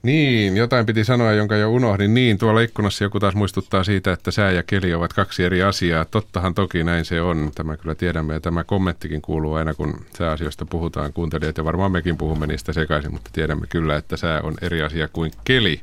[0.03, 2.13] Niin, jotain piti sanoa, jonka jo unohdin.
[2.13, 6.05] Niin, tuolla ikkunassa joku taas muistuttaa siitä, että sää ja keli ovat kaksi eri asiaa.
[6.05, 7.51] Tottahan toki näin se on.
[7.55, 11.57] Tämä kyllä tiedämme ja tämä kommenttikin kuuluu aina, kun sääasioista puhutaan kuuntelijat.
[11.57, 15.31] Ja varmaan mekin puhumme niistä sekaisin, mutta tiedämme kyllä, että sää on eri asia kuin
[15.43, 15.81] keli.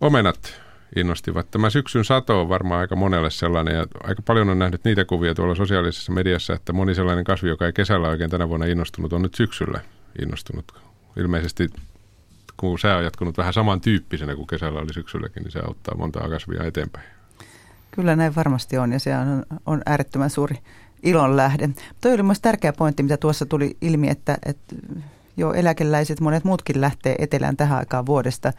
[0.00, 0.60] Omenat
[0.96, 1.50] innostivat.
[1.50, 5.34] Tämä syksyn sato on varmaan aika monelle sellainen ja aika paljon on nähnyt niitä kuvia
[5.34, 9.22] tuolla sosiaalisessa mediassa, että moni sellainen kasvi, joka ei kesällä oikein tänä vuonna innostunut, on
[9.22, 9.80] nyt syksyllä
[10.22, 10.72] innostunut.
[11.16, 11.68] Ilmeisesti
[12.56, 16.64] kun sää on jatkunut vähän samantyyppisenä kuin kesällä oli syksylläkin, niin se auttaa monta kasvia
[16.64, 17.06] eteenpäin.
[17.90, 20.58] Kyllä näin varmasti on ja se on, on äärettömän suuri
[21.02, 21.68] ilon lähde.
[22.00, 24.74] Toi oli myös tärkeä pointti, mitä tuossa tuli ilmi, että, että
[25.36, 28.52] jo eläkeläiset, monet muutkin lähtee etelään tähän aikaan vuodesta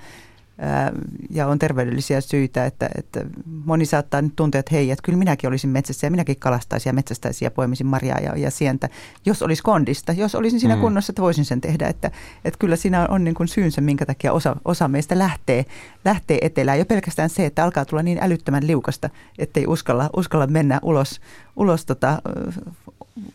[1.29, 3.25] ja on terveydellisiä syitä, että, että
[3.65, 6.93] moni saattaa nyt tuntea, että hei, että kyllä minäkin olisin metsässä ja minäkin kalastaisin ja
[6.93, 8.89] metsästäisin ja poimisin marjaa ja, ja sientä,
[9.25, 10.81] jos olisi kondista, jos olisin siinä mm.
[10.81, 11.87] kunnossa, että voisin sen tehdä.
[11.87, 12.11] Että,
[12.45, 15.65] että kyllä siinä on niin kuin syynsä, minkä takia osa, osa meistä lähtee,
[16.05, 16.79] lähtee etelään.
[16.79, 21.21] Jo pelkästään se, että alkaa tulla niin älyttömän liukasta, ettei uskalla, uskalla mennä ulos,
[21.55, 22.21] ulos tota,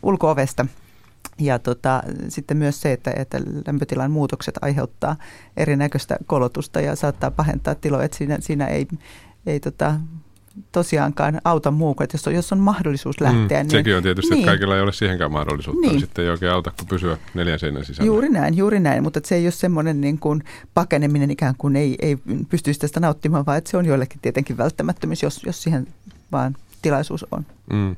[0.03, 0.65] ulko-ovesta–
[1.39, 5.15] ja tota, sitten myös se, että, että lämpötilan muutokset aiheuttaa
[5.57, 8.87] erinäköistä kolotusta ja saattaa pahentaa tiloja, että siinä, siinä ei,
[9.45, 9.95] ei tota,
[10.71, 13.63] tosiaankaan auta muu että jos on, jos on mahdollisuus mm, lähteä.
[13.63, 15.99] Mm, niin, sekin on tietysti, niin, että kaikilla ei ole siihenkään mahdollisuutta, niin.
[15.99, 18.07] sitten ei oikein auta kuin pysyä neljän seinän sisällä.
[18.07, 21.95] Juuri näin, juuri näin, mutta se ei ole semmoinen niin kuin pakeneminen ikään kuin ei,
[22.01, 22.17] ei
[22.49, 25.87] pystyisi tästä nauttimaan, vaan että se on joillekin tietenkin välttämättömyys, jos, jos siihen
[26.31, 27.45] vaan tilaisuus on.
[27.73, 27.95] Mm.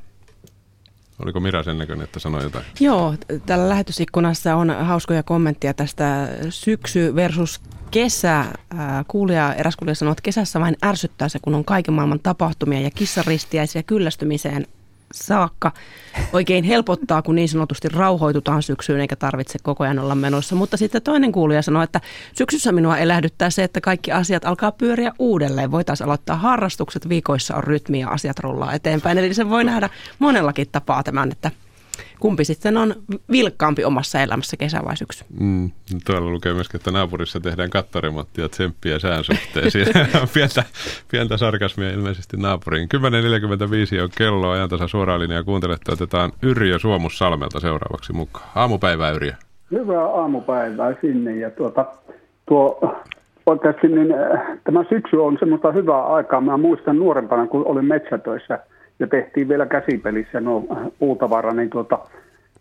[1.24, 2.64] Oliko Mira sen näköinen, että sanoi jotain?
[2.80, 3.14] Joo,
[3.46, 7.60] tällä lähetysikkunassa on hauskoja kommentteja tästä syksy versus
[7.90, 8.44] kesä.
[9.08, 12.90] Kuulija, eräs kuulija sanoi, että kesässä vain ärsyttää se, kun on kaiken maailman tapahtumia ja
[12.90, 14.66] kissaristiäisiä kyllästymiseen
[15.16, 15.72] saakka.
[16.32, 20.54] Oikein helpottaa, kun niin sanotusti rauhoitutaan syksyyn eikä tarvitse koko ajan olla menossa.
[20.54, 22.00] Mutta sitten toinen kuulija sanoi, että
[22.34, 25.70] syksyssä minua elähdyttää se, että kaikki asiat alkaa pyöriä uudelleen.
[25.70, 29.18] Voitaisiin aloittaa harrastukset, viikoissa on rytmi ja asiat rullaa eteenpäin.
[29.18, 31.50] Eli se voi nähdä monellakin tapaa tämän, että
[32.20, 32.94] kumpi sitten on
[33.30, 35.24] vilkkaampi omassa elämässä, kesä vai syksy?
[35.40, 35.70] Mm,
[36.06, 39.70] tuolla lukee myöskin, että naapurissa tehdään kattoremonttia tsemppiä sään suhteen.
[39.70, 40.62] Siinä on pientä,
[41.10, 42.88] pientä sarkasmia ilmeisesti naapuriin.
[43.98, 45.92] 10.45 on kello, ajantasa suoraan linjaa kuuntelette.
[45.92, 48.50] Otetaan Yrjö Suomussalmelta seuraavaksi mukaan.
[48.54, 49.32] Aamupäivää Yrjö.
[49.70, 51.86] Hyvää aamupäivää sinne ja tuota,
[52.48, 52.94] tuo
[53.46, 56.40] oikeasti niin, äh, tämä syksy on semmoista hyvää aikaa.
[56.40, 58.58] Mä muistan nuorempana, kun olin metsätöissä–
[58.98, 60.62] ja tehtiin vielä käsipelissä no
[60.98, 61.98] puutavara, niin tuota,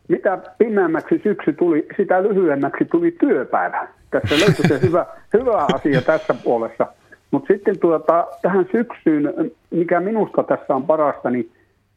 [0.07, 3.87] mitä pimeämmäksi syksy tuli, sitä lyhyemmäksi tuli työpäivä.
[4.11, 6.87] Tässä löytyi se hyvä, hyvä asia tässä puolessa.
[7.31, 9.33] Mutta sitten tuota, tähän syksyyn,
[9.71, 11.51] mikä minusta tässä on parasta, niin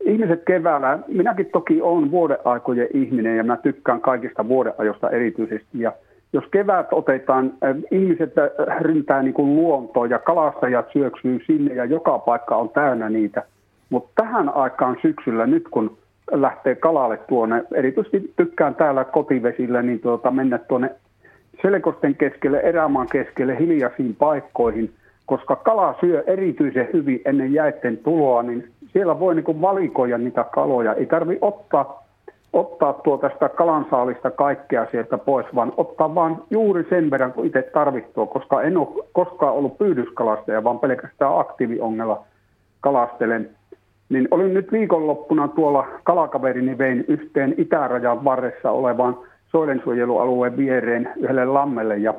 [0.04, 5.68] ihmiset keväällä, minäkin toki olen vuodeaikojen ihminen ja mä tykkään kaikista vuodeajosta erityisesti.
[5.80, 5.92] Ja
[6.32, 11.84] jos kevät otetaan, äh, ihmiset äh, ryntää niin kuin luontoon ja kalastajat syöksyy sinne ja
[11.84, 13.42] joka paikka on täynnä niitä–
[13.90, 15.98] mutta tähän aikaan syksyllä, nyt kun
[16.30, 20.90] lähtee kalalle tuonne, erityisesti tykkään täällä kotivesillä, niin tuota, mennä tuonne
[21.62, 24.92] selkosten keskelle, erämaan keskelle, hiljaisiin paikkoihin,
[25.26, 30.94] koska kala syö erityisen hyvin ennen jäitten tuloa, niin siellä voi niin valikoida niitä kaloja.
[30.94, 32.04] Ei tarvi ottaa,
[32.52, 37.62] ottaa tuota sitä kalansaalista kaikkea sieltä pois, vaan ottaa vain juuri sen verran, kun itse
[37.62, 42.24] tarvitsee, koska en ole koskaan ollut pyydyskalastaja, vaan pelkästään aktiiviongella
[42.80, 43.50] kalastelen
[44.08, 51.96] niin olin nyt viikonloppuna tuolla kalakaverini vein yhteen itärajan varressa olevaan soidensuojelualueen viereen yhdelle lammelle
[51.96, 52.14] ja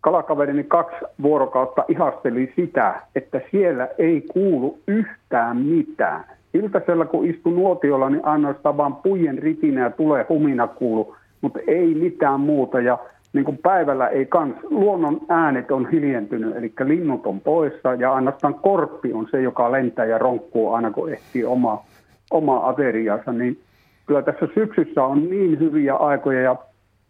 [0.00, 6.24] kalakaverini kaksi vuorokautta ihasteli sitä, että siellä ei kuulu yhtään mitään.
[6.54, 11.94] Iltasella kun istu nuotiolla, niin ainoastaan vaan pujen ritinä ja tulee humina kuulu, mutta ei
[11.94, 12.80] mitään muuta.
[12.80, 12.98] Ja
[13.32, 18.54] niin kuin päivällä ei kans, luonnon äänet on hiljentynyt, eli linnut on poissa ja ainoastaan
[18.54, 21.84] korppi on se, joka lentää ja ronkkuu aina kun ehtii oma,
[22.30, 23.58] oma ateriansa, niin
[24.06, 26.56] kyllä tässä syksyssä on niin hyviä aikoja ja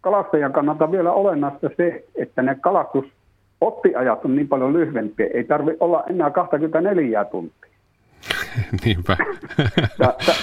[0.01, 3.05] kalastajan kannalta vielä olennaista se, että ne kalastus
[3.61, 5.27] oppiajat on niin paljon lyhyempiä.
[5.33, 7.72] Ei tarvitse olla enää 24 tuntia.
[8.85, 9.17] Niinpä.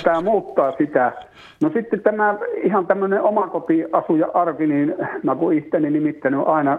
[0.04, 1.12] Tämä muuttaa sitä.
[1.62, 6.78] No sitten tämä ihan tämmöinen omakotiasuja arki, niin mä kun itteni nimittänyt aina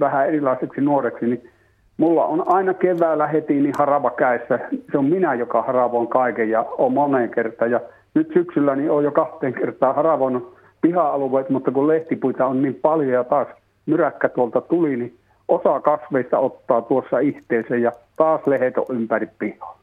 [0.00, 1.50] vähän erilaiseksi nuoreksi, niin
[1.96, 4.58] mulla on aina keväällä heti niin harava käessä.
[4.92, 7.70] Se on minä, joka haravoin kaiken ja on moneen kertaan.
[7.70, 7.80] Ja
[8.14, 13.12] nyt syksyllä niin on jo kahteen kertaan haravoinut piha-alueet, mutta kun lehtipuita on niin paljon
[13.12, 13.48] ja taas
[13.86, 15.16] myräkkä tuolta tuli, niin
[15.48, 19.77] osa kasveista ottaa tuossa ihteeseen ja taas lehet on ympäri pihaa.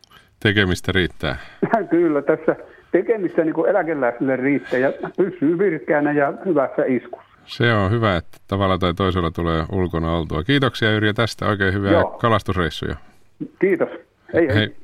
[0.45, 1.37] Tekemistä riittää.
[1.89, 2.55] Kyllä, tässä
[2.91, 7.29] tekemistä niin kuin eläkeläisille riittää ja pysyy virkeänä ja hyvässä iskussa.
[7.45, 10.43] Se on hyvä, että tavalla tai toisella tulee ulkona oltua.
[10.43, 11.45] Kiitoksia Yrjö tästä.
[11.45, 12.09] Oikein hyviä Joo.
[12.09, 12.95] kalastusreissuja.
[13.59, 13.89] Kiitos.
[14.33, 14.55] Hei, hei.
[14.55, 14.75] hei.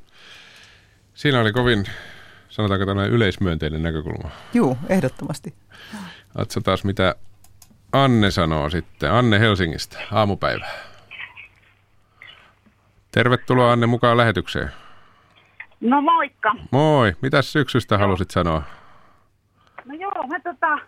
[1.14, 1.84] Siinä oli kovin,
[2.50, 4.30] sanotaanko tällainen yleismyönteinen näkökulma.
[4.54, 5.54] Joo, ehdottomasti.
[6.38, 7.16] Katsotaan, mitä
[7.92, 9.12] Anne sanoo sitten.
[9.12, 10.68] Anne Helsingistä, aamupäivä.
[13.12, 14.72] Tervetuloa Anne mukaan lähetykseen.
[15.82, 16.56] No moikka.
[16.72, 17.14] Moi.
[17.22, 18.64] Mitäs syksystä halusit sanoa?
[19.86, 20.80] No joo, mä tota,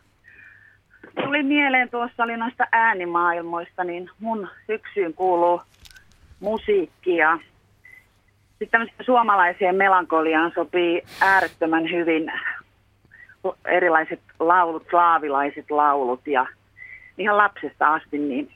[1.24, 5.62] tuli mieleen tuossa oli noista äänimaailmoista, niin mun syksyyn kuuluu
[6.40, 7.40] musiikki ja
[8.60, 12.32] sitten suomalaiseen melankoliaan sopii äärettömän hyvin
[13.66, 16.48] erilaiset laulut, slaavilaiset laulut ja
[17.18, 18.52] ihan lapsesta asti, niin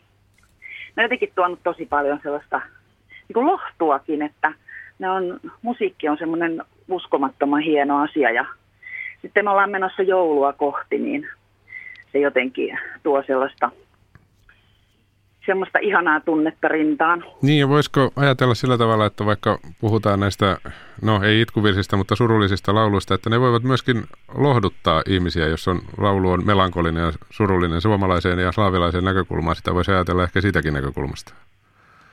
[0.96, 2.62] ne jotenkin tuonut tosi paljon sellaista
[3.28, 4.54] niin kuin lohtuakin, että
[5.00, 8.46] ne on, musiikki on semmoinen uskomattoman hieno asia ja
[9.22, 11.30] sitten me ollaan menossa joulua kohti, niin
[12.12, 13.72] se jotenkin tuo sellaista
[15.48, 17.24] semmoista ihanaa tunnetta rintaan.
[17.42, 20.58] Niin, ja voisiko ajatella sillä tavalla, että vaikka puhutaan näistä,
[21.02, 24.04] no ei itkuvirsistä, mutta surullisista lauluista, että ne voivat myöskin
[24.38, 29.56] lohduttaa ihmisiä, jos on laulu on melankolinen ja surullinen suomalaiseen ja slaavilaiseen näkökulmaan.
[29.56, 31.34] Sitä voisi ajatella ehkä sitäkin näkökulmasta.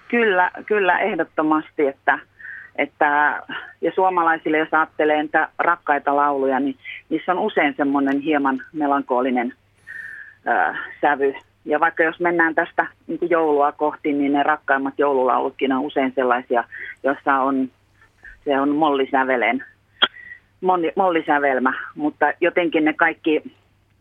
[0.08, 2.18] Kyllä, kyllä ehdottomasti, että,
[2.76, 3.42] että
[3.80, 6.76] ja suomalaisille, jos ajattelee että rakkaita lauluja, niin
[7.08, 9.52] niissä on usein semmoinen hieman melankolinen
[10.48, 11.34] äh, sävy.
[11.64, 16.64] Ja vaikka jos mennään tästä niin joulua kohti, niin ne rakkaimmat joululaulutkin on usein sellaisia,
[17.02, 17.70] joissa on,
[18.44, 19.64] se on mollisävelen,
[20.96, 23.42] mollisävelmä, mutta jotenkin ne kaikki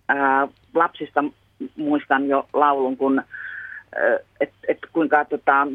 [0.07, 1.23] ää, lapsista
[1.75, 3.23] muistan jo laulun, kun,
[4.41, 5.67] että et kuinka tota,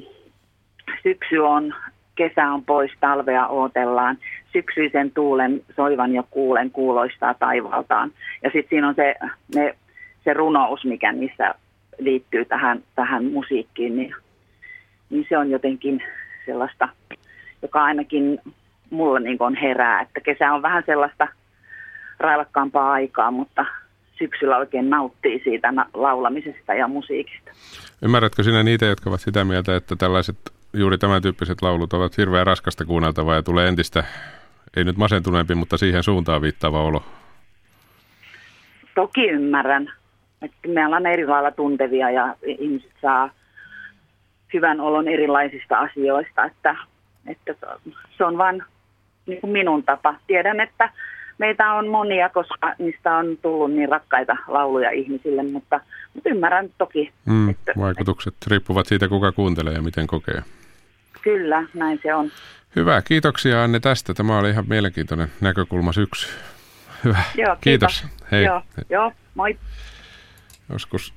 [1.02, 1.74] syksy on,
[2.18, 4.18] kesä on pois, talvea ootellaan,
[4.52, 8.10] syksyisen tuulen soivan jo kuulen kuuloistaa taivaltaan.
[8.42, 9.14] Ja sitten siinä on se,
[9.54, 9.74] ne,
[10.24, 11.54] se runous, mikä niissä
[11.98, 14.14] liittyy tähän, tähän musiikkiin, niin,
[15.10, 16.02] niin se on jotenkin
[16.46, 16.88] sellaista,
[17.62, 18.40] joka ainakin
[18.90, 21.28] mulla niin on herää, että kesä on vähän sellaista
[22.18, 23.66] raivakkaampaa aikaa, mutta
[24.18, 27.50] syksyllä oikein nauttii siitä laulamisesta ja musiikista.
[28.02, 32.46] Ymmärrätkö sinä niitä, jotka ovat sitä mieltä, että tällaiset juuri tämän tyyppiset laulut ovat hirveän
[32.46, 34.04] raskasta kuunneltavaa ja tulee entistä,
[34.76, 37.02] ei nyt masentuneempi, mutta siihen suuntaan viittaava olo?
[38.94, 39.92] Toki ymmärrän.
[40.42, 43.30] Että me ollaan eri lailla tuntevia ja ihmiset saa
[44.54, 46.76] hyvän olon erilaisista asioista, että,
[47.26, 47.54] että
[48.18, 48.62] se on vain
[49.26, 50.14] niin kuin minun tapa.
[50.26, 50.92] Tiedän, että
[51.38, 55.80] meitä on monia, koska niistä on tullut niin rakkaita lauluja ihmisille, mutta,
[56.14, 57.12] mutta ymmärrän toki.
[57.26, 60.42] Mm, että, vaikutukset että, riippuvat siitä, kuka kuuntelee ja miten kokee.
[61.22, 62.30] Kyllä, näin se on.
[62.76, 64.14] Hyvä, kiitoksia Anne tästä.
[64.14, 66.28] Tämä oli ihan mielenkiintoinen näkökulma syksy.
[67.04, 68.00] Hyvä, Joo, kiitos.
[68.00, 68.18] kiitos.
[68.30, 68.44] Hei.
[68.44, 69.58] Joo, joo, moi.
[70.72, 71.14] Joskus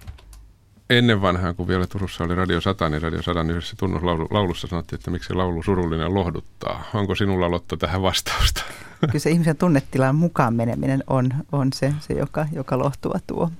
[0.90, 5.12] ennen vanhaa, kun vielä Turussa oli Radio 100, niin Radio 100 yhdessä tunnuslaulussa sanottiin, että
[5.12, 6.84] miksi laulu surullinen lohduttaa.
[6.94, 8.64] Onko sinulla Lotta tähän vastausta?
[9.02, 13.52] Kyllä se ihmisen tunnetilan mukaan meneminen on, on se, se joka, joka lohtua tuo.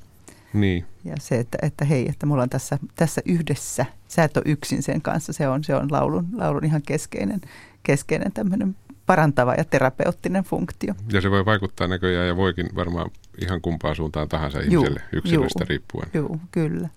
[0.54, 0.86] Niin.
[1.04, 4.84] Ja se, että, että hei, että mulla on tässä, tässä yhdessä, sä et ole yksin
[4.84, 7.42] sen kanssa, se on, se on laulun, laulun ihan keskeinen,
[7.84, 8.76] keskeinen tämmöinen
[9.06, 10.94] parantava ja terapeuttinen funktio.
[11.12, 15.64] Ja se voi vaikuttaa näköjään ja voikin varmaan ihan kumpaan suuntaan tahansa juu, ihmiselle yksilöstä
[15.64, 16.10] juu, riippuen.
[16.14, 16.90] Joo, kyllä.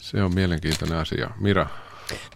[0.00, 1.30] Se on mielenkiintoinen asia.
[1.40, 1.66] Mira?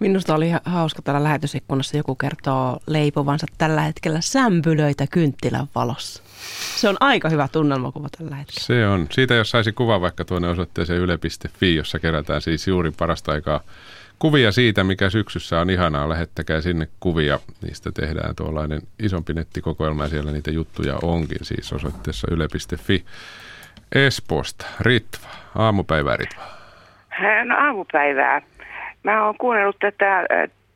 [0.00, 6.22] Minusta oli hauska täällä lähetysikkunassa joku kertoo leipovansa tällä hetkellä sämpylöitä kynttilän valossa.
[6.76, 8.60] Se on aika hyvä tunnelmakuva tällä hetkellä.
[8.60, 9.06] Se on.
[9.10, 13.60] Siitä jos saisi kuva vaikka tuonne osoitteeseen yle.fi, jossa kerätään siis juuri parasta aikaa
[14.18, 16.08] kuvia siitä, mikä syksyssä on ihanaa.
[16.08, 17.38] Lähettäkää sinne kuvia.
[17.62, 23.04] Niistä tehdään tuollainen isompi nettikokoelma ja siellä niitä juttuja onkin siis osoitteessa yle.fi.
[23.92, 24.66] Espoosta.
[24.80, 25.28] Ritva.
[25.54, 26.42] Aamupäivää Ritva.
[27.44, 28.42] No aamupäivää.
[29.03, 30.26] Mä oon kuunnellut tätä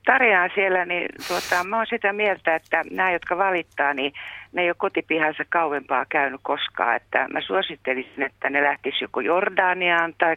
[0.07, 4.13] tarinaa siellä, niin tuota, mä oon sitä mieltä, että nämä, jotka valittaa, niin
[4.53, 6.97] ne ei ole kotipihansa kauempaa käynyt koskaan.
[6.97, 10.37] Että mä suosittelisin, että ne lähtisi joko Jordaniaan tai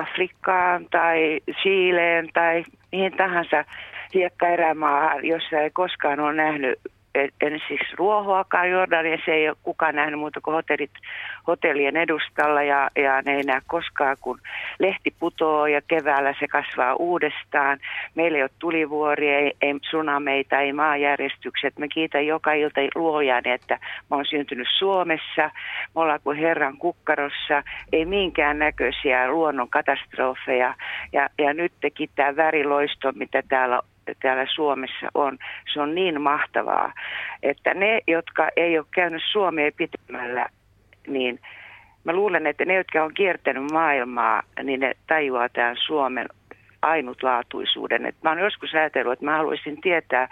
[0.00, 3.64] Afrikkaan tai Chileen tai mihin tahansa
[4.14, 6.78] hiekkaerämaahan, jossa ei koskaan ole nähnyt
[7.14, 10.90] en siis ruohoakaan Jordaniassa ei ole kukaan nähnyt muuta kuin hotellit,
[11.46, 14.40] hotellien edustalla ja, ja ne ei näe koskaan, kun
[14.78, 17.78] lehti putoo ja keväällä se kasvaa uudestaan.
[18.14, 21.78] Meillä ei ole tulivuoria, ei, ei tsunameita, ei maanjärjestykset.
[21.78, 23.78] Me kiitän joka ilta luojani, että
[24.10, 25.50] mä oon syntynyt Suomessa,
[25.94, 27.62] me ollaan kuin Herran kukkarossa,
[27.92, 30.74] ei minkään näköisiä luonnon katastrofeja.
[31.12, 33.80] Ja, ja nyt teki tämä väriloisto, mitä täällä
[34.22, 35.38] täällä Suomessa on,
[35.72, 36.92] se on niin mahtavaa,
[37.42, 40.46] että ne, jotka ei ole käynyt Suomeen pitemmällä,
[41.06, 41.40] niin
[42.04, 46.28] mä luulen, että ne, jotka on kiertänyt maailmaa, niin ne tajuaa tämän Suomen
[46.84, 48.06] ainutlaatuisuuden.
[48.06, 50.28] Et mä oon joskus ajatellut, että mä haluaisin tietää,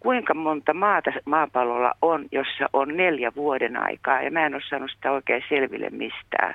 [0.00, 4.90] kuinka monta maata maapallolla on, jossa on neljä vuoden aikaa, ja mä en ole saanut
[4.90, 6.54] sitä oikein selville mistään.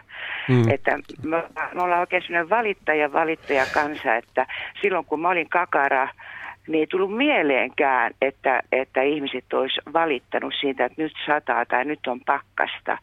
[0.49, 0.69] Mm.
[0.69, 1.43] Että me,
[1.73, 4.45] me ollaan oikein sellainen valittaja, valittaja kansa, että
[4.81, 6.07] silloin kun mä olin kakara,
[6.67, 12.07] niin ei tullut mieleenkään, että, että ihmiset olisi valittanut siitä, että nyt sataa tai nyt
[12.07, 12.97] on pakkasta.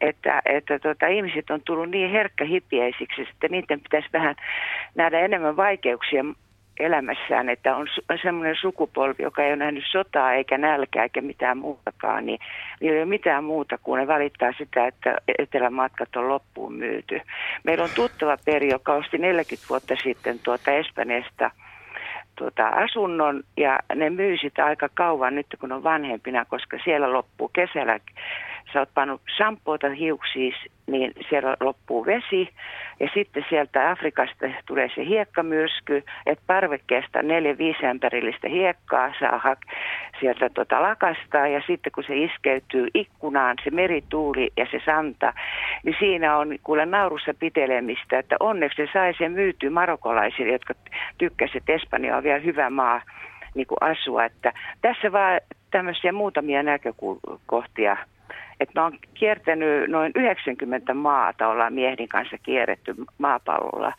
[0.00, 4.34] Että, että tota, ihmiset on tullut niin herkkähipiäisiksi, että niiden pitäisi vähän
[4.94, 6.24] nähdä enemmän vaikeuksia
[6.80, 7.86] elämässään, että on
[8.22, 12.38] semmoinen sukupolvi, joka ei ole nähnyt sotaa eikä nälkää eikä mitään muutakaan, niin
[12.80, 17.20] ei ole mitään muuta kuin ne valittaa sitä, että etelämatkat on loppuun myyty.
[17.64, 21.50] Meillä on tuttava peri, joka osti 40 vuotta sitten tuota Espanjasta–
[22.36, 27.48] tuota, asunnon ja ne myy sitä aika kauan nyt kun on vanhempina, koska siellä loppuu
[27.48, 27.98] kesällä
[28.72, 30.54] sä oot pannut shampoota hiuksiin,
[30.86, 32.48] niin siellä loppuu vesi.
[33.00, 39.74] Ja sitten sieltä Afrikasta tulee se hiekkamyrsky, että parvekkeesta neljä viisi ämpärillistä hiekkaa saa hak-
[40.20, 41.46] sieltä tota lakastaa.
[41.46, 45.32] Ja sitten kun se iskeytyy ikkunaan, se merituuli ja se santa,
[45.84, 50.74] niin siinä on kuule naurussa pitelemistä, että onneksi se sai sen myytyä marokolaisille, jotka
[51.18, 53.02] tykkäsivät, että Espanja on vielä hyvä maa
[53.54, 54.24] niin kuin asua.
[54.24, 54.52] Että
[54.82, 55.40] tässä vaan
[55.70, 57.96] tämmöisiä muutamia näkökohtia
[58.62, 63.92] että mä oon kiertänyt noin 90 maata, ollaan miehen kanssa kierretty maapallolla.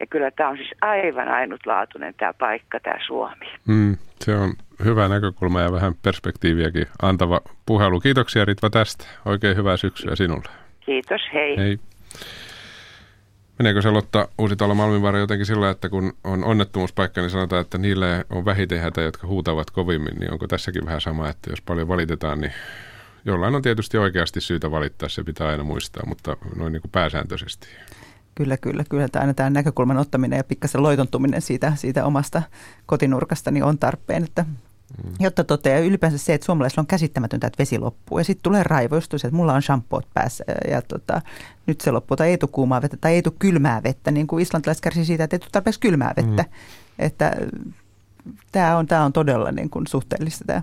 [0.00, 3.46] Ja kyllä tämä on siis aivan ainutlaatuinen tämä paikka, tämä Suomi.
[3.68, 4.52] Mm, se on
[4.84, 8.00] hyvä näkökulma ja vähän perspektiiviäkin antava puhelu.
[8.00, 9.04] Kiitoksia Ritva tästä.
[9.24, 10.48] Oikein hyvää syksyä sinulle.
[10.80, 11.56] Kiitos, hei.
[11.56, 11.78] Hei.
[13.58, 18.24] Meneekö se Lotta Uusitalo Malminvaara jotenkin sillä, että kun on onnettomuuspaikka, niin sanotaan, että niille
[18.30, 22.40] on vähiten hätä, jotka huutavat kovimmin, niin onko tässäkin vähän sama, että jos paljon valitetaan,
[22.40, 22.52] niin
[23.24, 27.66] jollain on tietysti oikeasti syytä valittaa, se pitää aina muistaa, mutta noin niin kuin pääsääntöisesti.
[28.34, 29.08] Kyllä, kyllä, kyllä.
[29.08, 32.42] Tämä aina tämä näkökulman ottaminen ja pikkasen loitontuminen siitä, siitä omasta
[32.86, 34.44] kotinurkasta niin on tarpeen, että
[35.04, 35.12] Mm.
[35.20, 38.18] Jotta toteaa ylipäänsä se, että suomalaisilla on käsittämätöntä, että vesi loppuu.
[38.18, 41.22] Ja sitten tulee raivo, just että mulla on shampoot päässä ja, ja tota,
[41.66, 42.16] nyt se loppuu.
[42.16, 45.24] Tai ei tule kuumaa vettä tai ei tule kylmää vettä, niin kuin islantilaiset kärsii siitä,
[45.24, 46.42] että ei tule tarpeeksi kylmää vettä.
[46.42, 46.48] Mm.
[46.98, 47.32] Että
[48.52, 50.62] tämä on, tämä on todella niin kuin suhteellista tämä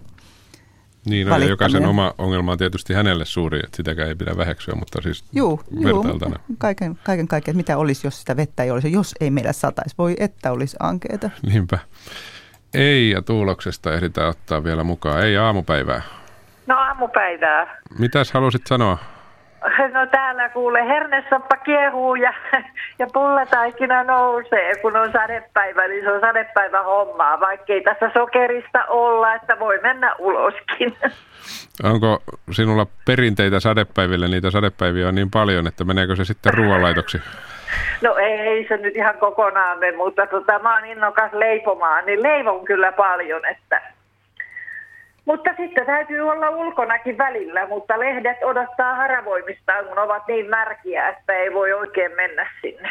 [1.05, 4.75] niin, no, ja jokaisen oma ongelma on tietysti hänelle suuri, että sitäkään ei pidä väheksyä,
[4.75, 6.05] mutta siis juu, juu,
[6.57, 9.95] kaiken, kaiken kaiken, mitä olisi, jos sitä vettä ei olisi, jos ei meillä sataisi.
[9.97, 11.29] Voi että olisi ankeeta.
[11.53, 11.79] Niinpä.
[12.73, 15.23] Ei ja tuuloksesta ehditään ottaa vielä mukaan.
[15.23, 16.01] Ei aamupäivää.
[16.67, 17.81] No aamupäivää.
[17.99, 18.97] Mitäs halusit sanoa?
[19.93, 22.33] No täällä kuule hernesoppa kiehuu ja,
[22.99, 29.33] ja pullataikina nousee, kun on sadepäivä, niin se on sadepäivä hommaa, vaikkei tässä sokerista olla,
[29.33, 30.97] että voi mennä uloskin.
[31.83, 34.27] Onko sinulla perinteitä sadepäiville?
[34.27, 37.21] Niitä sadepäiviä on niin paljon, että meneekö se sitten ruoanlaitoksi?
[38.01, 42.65] No ei se nyt ihan kokonaan mene, mutta tota, mä oon innokas leipomaan, niin leivon
[42.65, 43.81] kyllä paljon, että
[45.31, 51.33] mutta sitten täytyy olla ulkonakin välillä, mutta lehdet odottaa haravoimistaan, kun ovat niin märkiä, että
[51.33, 52.89] ei voi oikein mennä sinne.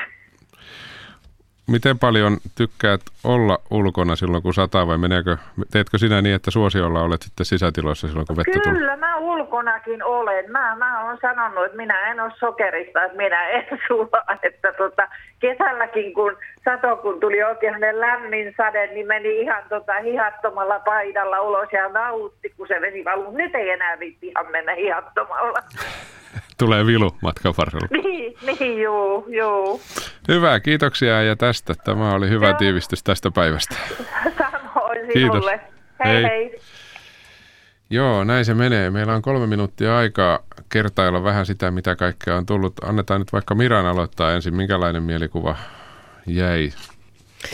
[1.70, 5.36] Miten paljon tykkäät olla ulkona silloin, kun sataa vai meneekö,
[5.72, 8.78] teetkö sinä niin, että suosiolla olet sitten sisätiloissa silloin, kun vettä tulee?
[8.78, 10.52] Kyllä, mä ulkonakin olen.
[10.52, 14.24] Mä, mä olen sanonut, että minä en ole sokerista, että minä en sulla.
[14.42, 15.08] Että tota,
[15.40, 21.68] kesälläkin, kun sato, kun tuli oikein lämmin sade, niin meni ihan tota, hihattomalla paidalla ulos
[21.72, 23.36] ja nautti, kun se vesi valuu.
[23.36, 25.58] Nyt ei enää viitti ihan mennä hihattomalla.
[26.60, 27.88] Tulee vilu matkan varrella.
[28.02, 29.80] Niin, niin juu, juu.
[30.28, 31.74] Hyvä, kiitoksia ja tästä.
[31.74, 32.58] Tämä oli hyvä Joo.
[32.58, 33.74] tiivistys tästä päivästä.
[34.38, 35.58] Samoin sinulle.
[35.58, 36.04] Kiitos.
[36.04, 36.60] Hei, hei hei.
[37.90, 38.90] Joo, näin se menee.
[38.90, 40.38] Meillä on kolme minuuttia aikaa
[40.68, 42.72] kertailla vähän sitä, mitä kaikkea on tullut.
[42.84, 44.56] Annetaan nyt vaikka Miran aloittaa ensin.
[44.56, 45.56] Minkälainen mielikuva
[46.26, 46.72] jäi.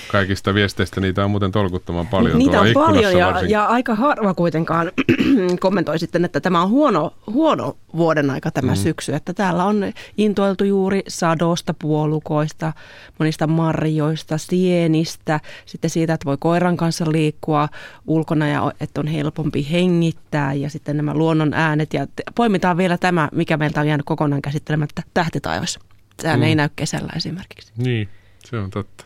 [0.09, 3.53] Kaikista viesteistä niitä on muuten tolkuttoman paljon Niitä on paljon ja, varsinkin.
[3.53, 4.93] ja aika harva kuitenkaan
[5.61, 8.76] kommentoi sitten, että tämä on huono, huono vuoden aika tämä mm.
[8.76, 9.14] syksy.
[9.14, 12.72] Että täällä on intoiltu juuri sadosta, puolukoista,
[13.18, 17.68] monista marjoista, sienistä, sitten siitä, että voi koiran kanssa liikkua
[18.07, 21.95] ulkona ja että on helpompi hengittää ja sitten nämä luonnon äänet.
[21.95, 25.78] Ja poimitaan vielä tämä, mikä meiltä on jäänyt kokonaan käsittelemättä, tähtitaivas.
[26.22, 26.45] Sehän mm.
[26.45, 27.72] ei näy kesällä esimerkiksi.
[27.76, 28.09] Niin,
[28.45, 29.06] se on totta.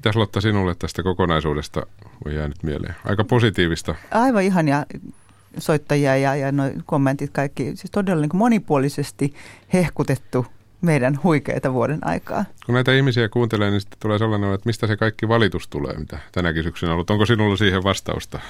[0.00, 1.86] Mitäs Lotta sinulle tästä kokonaisuudesta
[2.24, 2.94] on jäänyt mieleen?
[3.04, 3.94] Aika positiivista.
[4.10, 4.86] Aivan ihania
[5.58, 7.64] soittajia ja, ja noi kommentit kaikki.
[7.64, 9.34] Siis todella niin monipuolisesti
[9.72, 10.46] hehkutettu
[10.80, 12.44] meidän huikeita vuoden aikaa.
[12.66, 16.18] Kun näitä ihmisiä kuuntelee, niin sitten tulee sellainen, että mistä se kaikki valitus tulee, mitä
[16.32, 17.10] tänäkin syksynä on ollut.
[17.10, 18.40] Onko sinulla siihen vastausta?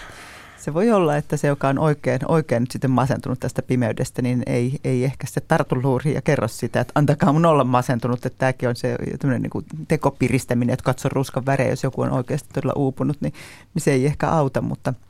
[0.61, 4.79] Se voi olla, että se, joka on oikein, oikein sitten masentunut tästä pimeydestä, niin ei,
[4.85, 8.69] ei ehkä se tartu luuriin ja kerro sitä, että antakaa mun olla masentunut, että tämäkin
[8.69, 13.21] on se niin kuin tekopiristäminen, että katso ruskan värejä, jos joku on oikeasti todella uupunut,
[13.21, 13.33] niin,
[13.75, 14.95] niin se ei ehkä auta, mutta–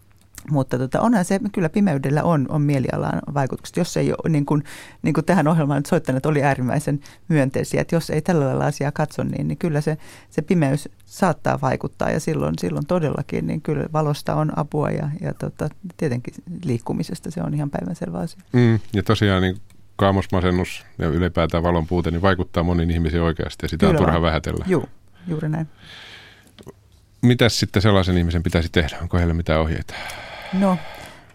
[0.51, 3.77] mutta tota, onhan se, kyllä pimeydellä on, on mielialaan vaikutukset.
[3.77, 4.65] Jos ei ole, niin kuin,
[5.03, 8.93] niin kuin tähän ohjelmaan nyt soittaneet oli äärimmäisen myönteisiä, että jos ei tällä lailla asiaa
[8.93, 9.99] katso, niin, niin kyllä se,
[10.31, 15.35] se pimeys saattaa vaikuttaa ja silloin, silloin todellakin niin kyllä valosta on apua ja, ja
[15.35, 16.35] tota, tietenkin
[16.65, 18.41] liikkumisesta se on ihan päivänselvä asia.
[18.53, 19.57] Mm, ja tosiaan niin
[19.97, 24.17] kaamosmasennus ja ylipäätään valon puute niin vaikuttaa moniin ihmisiin oikeasti ja sitä kyllä on turha
[24.17, 24.23] on.
[24.23, 24.65] vähätellä.
[24.69, 24.89] Joo,
[25.27, 25.69] juuri näin.
[27.23, 28.97] Mitäs sitten sellaisen ihmisen pitäisi tehdä?
[29.03, 29.95] Onko heillä mitään ohjeita?
[30.53, 30.79] No,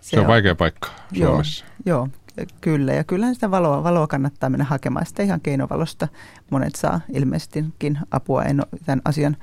[0.01, 1.66] se, se on, on vaikea paikka Suomessa.
[1.86, 2.93] Joo, joo, kyllä.
[2.93, 5.05] Ja kyllähän sitä valoa, valoa kannattaa mennä hakemaan.
[5.05, 6.07] Sitä ihan keinovalosta
[6.49, 8.43] monet saa ilmeisestikin apua.
[8.43, 9.38] En ole tämän asian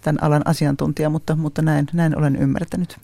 [0.00, 2.96] tämän alan asiantuntija, mutta, mutta näin, näin olen ymmärtänyt.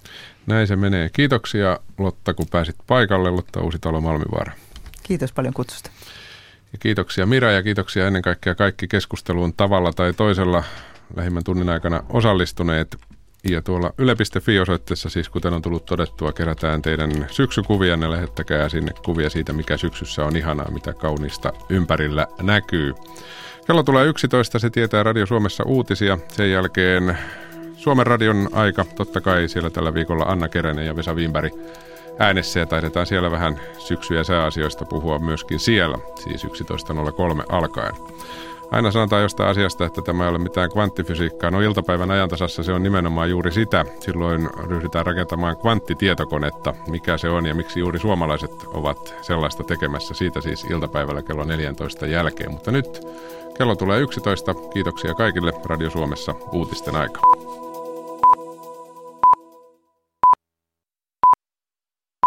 [0.47, 1.09] Näin se menee.
[1.13, 3.31] Kiitoksia Lotta, kun pääsit paikalle.
[3.31, 4.53] Lotta Uusitalo Malmivaara.
[5.03, 5.91] Kiitos paljon kutsusta.
[6.73, 10.65] Ja kiitoksia Mira ja kiitoksia ennen kaikkea kaikki keskusteluun tavalla tai toisella
[11.17, 12.97] lähimmän tunnin aikana osallistuneet.
[13.45, 19.31] Ja tuolla yle.fi-osoitteessa siis, kuten on tullut todettua, kerätään teidän syksykuvia ja lähettäkää sinne kuvia
[19.31, 22.95] siitä, mikä syksyssä on ihanaa, mitä kaunista ympärillä näkyy.
[23.67, 26.19] Kello tulee 11, se tietää Radio Suomessa uutisia.
[26.29, 27.19] Sen jälkeen
[27.77, 31.53] Suomen radion aika, totta kai siellä tällä viikolla Anna Keränen ja Vesa Wienberg
[32.19, 37.95] äänessä ja taidetaan siellä vähän syksy- sääasioista puhua myöskin siellä, siis 11.03 alkaen.
[38.71, 41.51] Aina sanotaan jostain asiasta, että tämä ei ole mitään kvanttifysiikkaa.
[41.51, 43.85] No iltapäivän ajantasassa se on nimenomaan juuri sitä.
[44.01, 46.75] Silloin ryhdytään rakentamaan kvanttitietokonetta.
[46.91, 50.15] Mikä se on ja miksi juuri suomalaiset ovat sellaista tekemässä.
[50.15, 52.51] Siitä siis iltapäivällä kello 14 jälkeen.
[52.51, 53.07] Mutta nyt
[53.59, 54.55] kello tulee 11.
[54.55, 57.21] Kiitoksia kaikille Radio Suomessa uutisten aika.